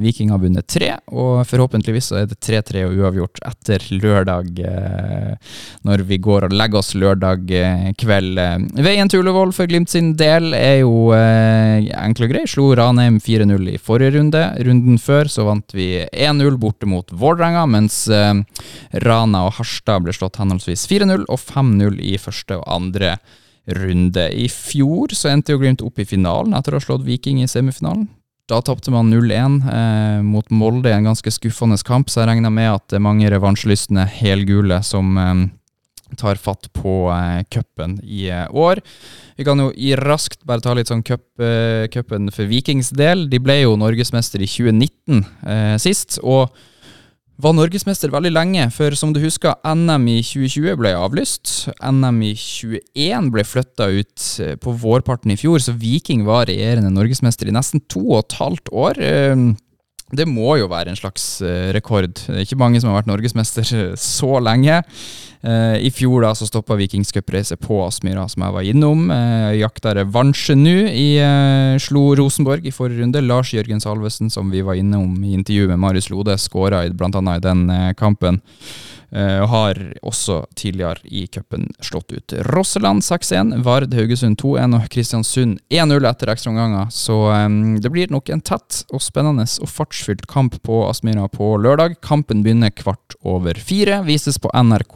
Viking 0.01 0.31
har 0.31 0.39
vunnet 0.41 0.65
tre, 0.71 0.95
og 1.11 1.43
forhåpentligvis 1.45 2.07
så 2.09 2.21
er 2.21 2.29
det 2.31 2.39
3-3 2.41 2.85
og 2.87 2.95
uavgjort 2.97 3.41
etter 3.45 3.83
lørdag, 3.91 4.47
når 5.85 6.03
vi 6.09 6.17
går 6.23 6.47
og 6.47 6.55
legger 6.55 6.79
oss 6.79 6.93
lørdag 6.97 7.51
kveld. 7.99 8.39
Veien 8.81 9.11
til 9.11 9.21
Ullevål 9.21 9.51
for 9.53 9.69
Glimt 9.69 9.91
sin 9.93 10.13
del 10.17 10.55
er 10.57 10.79
jo 10.79 11.11
enkel 11.13 12.25
og 12.25 12.33
grei. 12.33 12.45
Slo 12.49 12.71
Ranheim 12.79 13.19
4-0 13.21 13.67
i 13.75 13.77
forrige 13.77 14.15
runde. 14.15 14.41
Runden 14.65 14.97
før 15.01 15.29
så 15.29 15.45
vant 15.45 15.75
vi 15.77 15.91
1-0 16.07 16.57
borte 16.61 16.89
mot 16.89 17.11
Vålerenga, 17.11 17.67
mens 17.69 18.07
Rana 18.09 19.45
og 19.45 19.53
Harstad 19.59 20.07
ble 20.07 20.15
slått 20.17 20.41
henholdsvis 20.41 20.87
4-0 21.01 21.27
og 21.27 21.39
5-0 21.41 22.01
i 22.01 22.17
første 22.21 22.57
og 22.59 22.67
andre 22.69 23.15
runde. 23.77 24.25
I 24.33 24.47
fjor 24.49 25.13
så 25.15 25.31
endte 25.31 25.53
jo 25.53 25.61
Glimt 25.61 25.83
opp 25.85 26.01
i 26.01 26.07
finalen 26.07 26.55
etter 26.57 26.73
å 26.73 26.81
ha 26.81 26.85
slått 26.85 27.05
Viking 27.05 27.41
i 27.43 27.49
semifinalen. 27.49 28.07
Da 28.49 28.59
tapte 28.65 28.91
man 28.91 29.11
0-1 29.13 29.61
eh, 29.71 30.21
mot 30.25 30.47
Molde 30.51 30.91
i 30.91 30.95
en 30.95 31.07
ganske 31.07 31.31
skuffende 31.31 31.77
kamp, 31.87 32.09
så 32.11 32.23
jeg 32.23 32.33
regner 32.33 32.51
med 32.51 32.71
at 32.73 32.87
det 32.91 32.97
er 32.99 33.05
mange 33.05 33.29
revansjelystne 33.31 34.03
helgule 34.11 34.81
som 34.83 35.13
eh, 35.21 35.45
tar 36.19 36.41
fatt 36.41 36.67
på 36.75 37.05
eh, 37.13 37.45
cupen 37.53 37.99
i 38.03 38.25
eh, 38.33 38.49
år. 38.51 38.81
Vi 39.39 39.45
kan 39.47 39.61
jo 39.61 39.69
i 39.71 39.93
raskt 39.95 40.43
bare 40.43 40.63
ta 40.65 40.73
litt 40.75 40.91
sånn 40.91 41.05
cupen 41.05 42.27
eh, 42.27 42.33
for 42.35 42.49
Vikings 42.49 42.91
del. 42.97 43.29
De 43.31 43.39
ble 43.39 43.61
jo 43.61 43.77
norgesmester 43.79 44.43
i 44.43 44.49
2019 44.51 45.23
eh, 45.47 45.77
sist, 45.79 46.19
og 46.19 46.51
var 47.41 47.55
norgesmester 47.57 48.11
veldig 48.13 48.31
lenge, 48.33 48.67
for 48.75 48.93
som 48.97 49.13
du 49.15 49.21
husker, 49.23 49.55
NM 49.65 50.07
i 50.11 50.19
2020 50.25 50.77
ble 50.81 50.91
avlyst. 50.97 51.53
NM 51.81 52.19
i 52.27 52.33
2021 52.37 53.31
ble 53.33 53.45
flytta 53.47 53.87
ut 53.89 54.27
eh, 54.43 54.55
på 54.61 54.75
vårparten 54.83 55.33
i 55.33 55.39
fjor, 55.39 55.61
så 55.63 55.73
Viking 55.77 56.25
var 56.27 56.47
regjerende 56.49 56.93
norgesmester 56.93 57.49
i 57.49 57.55
nesten 57.55 57.83
to 57.89 58.03
og 58.11 58.25
et 58.25 58.37
halvt 58.41 58.73
år. 58.83 59.01
Eh, 59.01 59.45
Det 60.11 60.27
må 60.27 60.57
jo 60.59 60.69
være 60.71 60.91
en 60.91 60.99
slags 60.99 61.25
eh, 61.45 61.71
rekord. 61.75 62.09
Det 62.11 62.35
er 62.35 62.45
ikke 62.45 62.59
mange 62.59 62.81
som 62.81 62.91
har 62.91 62.99
vært 62.99 63.11
norgesmester 63.11 63.67
eh, 63.77 63.93
så 63.99 64.41
lenge. 64.43 64.81
Eh, 65.41 65.77
I 65.87 65.91
fjor 65.95 66.25
da 66.25 66.33
så 66.37 66.47
stoppa 66.49 66.75
Vikings 66.79 67.13
cuprace 67.15 67.55
på 67.59 67.79
Aspmyra, 67.85 68.27
som 68.29 68.43
jeg 68.45 68.55
var 68.57 68.67
innom. 68.67 69.07
Jakta 69.55 69.95
revansje 69.97 70.57
nå. 70.59 70.75
I 70.91 71.07
slo 71.81 72.09
Rosenborg 72.19 72.67
i 72.67 72.75
forrige 72.75 73.05
runde. 73.05 73.23
Lars 73.23 73.53
Jørgen 73.55 73.81
Salvesen, 73.83 74.29
som 74.33 74.51
vi 74.51 74.63
var 74.67 74.79
innom 74.79 75.15
i 75.23 75.33
intervju 75.39 75.71
med 75.71 75.81
Marius 75.81 76.11
Lode, 76.11 76.37
skåra 76.41 76.83
bl.a. 76.91 77.23
i 77.35 77.43
den 77.47 77.67
kampen. 77.99 78.41
Eh, 79.11 79.41
og 79.43 79.49
har 79.51 79.79
også 80.07 80.37
tidligere 80.55 81.03
i 81.03 81.25
cupen 81.27 81.65
slått 81.83 82.13
ut 82.15 82.33
Rosseland 82.47 83.03
6-1, 83.03 83.57
Vard 83.65 83.91
Haugesund 83.91 84.39
2-1 84.39 84.77
og 84.77 84.85
Kristiansund 84.93 85.57
1-0 85.67 86.07
etter 86.07 86.31
ekstraomganger. 86.31 86.87
Så 86.95 87.17
um, 87.27 87.75
det 87.83 87.91
blir 87.91 88.13
nok 88.13 88.31
en 88.31 88.43
tett 88.43 88.85
og 88.87 89.03
spennende 89.03 89.43
og 89.43 89.67
fartsfylt 89.67 90.29
kamp 90.31 90.55
på 90.63 90.85
Aspmyra 90.87 91.27
på 91.33 91.57
lørdag. 91.59 91.99
Kampen 91.99 92.45
begynner 92.45 92.71
kvart 92.71 93.17
over 93.27 93.59
fire, 93.59 93.99
vises 94.07 94.39
på 94.39 94.53
NRK. 94.55 94.95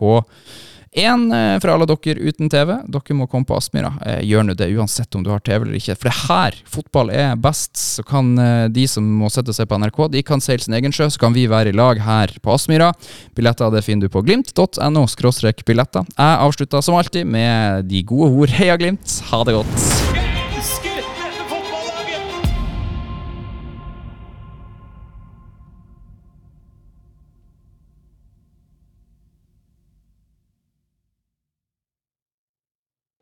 En 0.95 1.27
fra 1.59 1.73
alle 1.75 1.87
dere 1.89 2.21
uten 2.23 2.49
TV. 2.49 2.71
Dere 2.87 3.17
må 3.17 3.27
komme 3.27 3.47
på 3.47 3.57
Aspmyra. 3.57 3.91
Eh, 4.05 4.21
gjør 4.23 4.45
nå 4.47 4.55
det 4.55 4.69
uansett 4.71 5.15
om 5.15 5.23
du 5.25 5.31
har 5.33 5.43
TV 5.43 5.65
eller 5.65 5.77
ikke. 5.79 5.97
For 5.99 6.09
det 6.09 6.15
her 6.29 6.59
fotball 6.71 7.11
er 7.11 7.35
best. 7.35 7.75
Så 7.75 8.05
kan 8.07 8.31
eh, 8.39 8.67
de 8.71 8.87
som 8.87 9.05
må 9.19 9.29
sette 9.33 9.53
seg 9.55 9.67
på 9.69 9.79
NRK, 9.81 10.01
de 10.15 10.23
kan 10.25 10.43
seile 10.43 10.63
sin 10.63 10.77
egen 10.77 10.95
sjø. 10.95 11.09
Så 11.11 11.21
kan 11.21 11.35
vi 11.35 11.47
være 11.51 11.73
i 11.73 11.77
lag 11.77 11.99
her 12.05 12.35
på 12.41 12.55
Aspmyra. 12.55 12.93
Billetter 13.35 13.73
det 13.75 13.83
finner 13.85 14.07
du 14.07 14.13
på 14.13 14.23
glimt.no 14.25 15.05
billetter. 15.65 16.05
Jeg 16.15 16.43
avslutter 16.47 16.81
som 16.81 16.95
alltid 16.95 17.27
med 17.27 17.89
de 17.91 18.03
gode 18.03 18.31
ord. 18.31 18.55
Heia 18.55 18.77
Glimt, 18.77 19.19
ha 19.31 19.43
det 19.43 19.57
godt. 19.57 20.14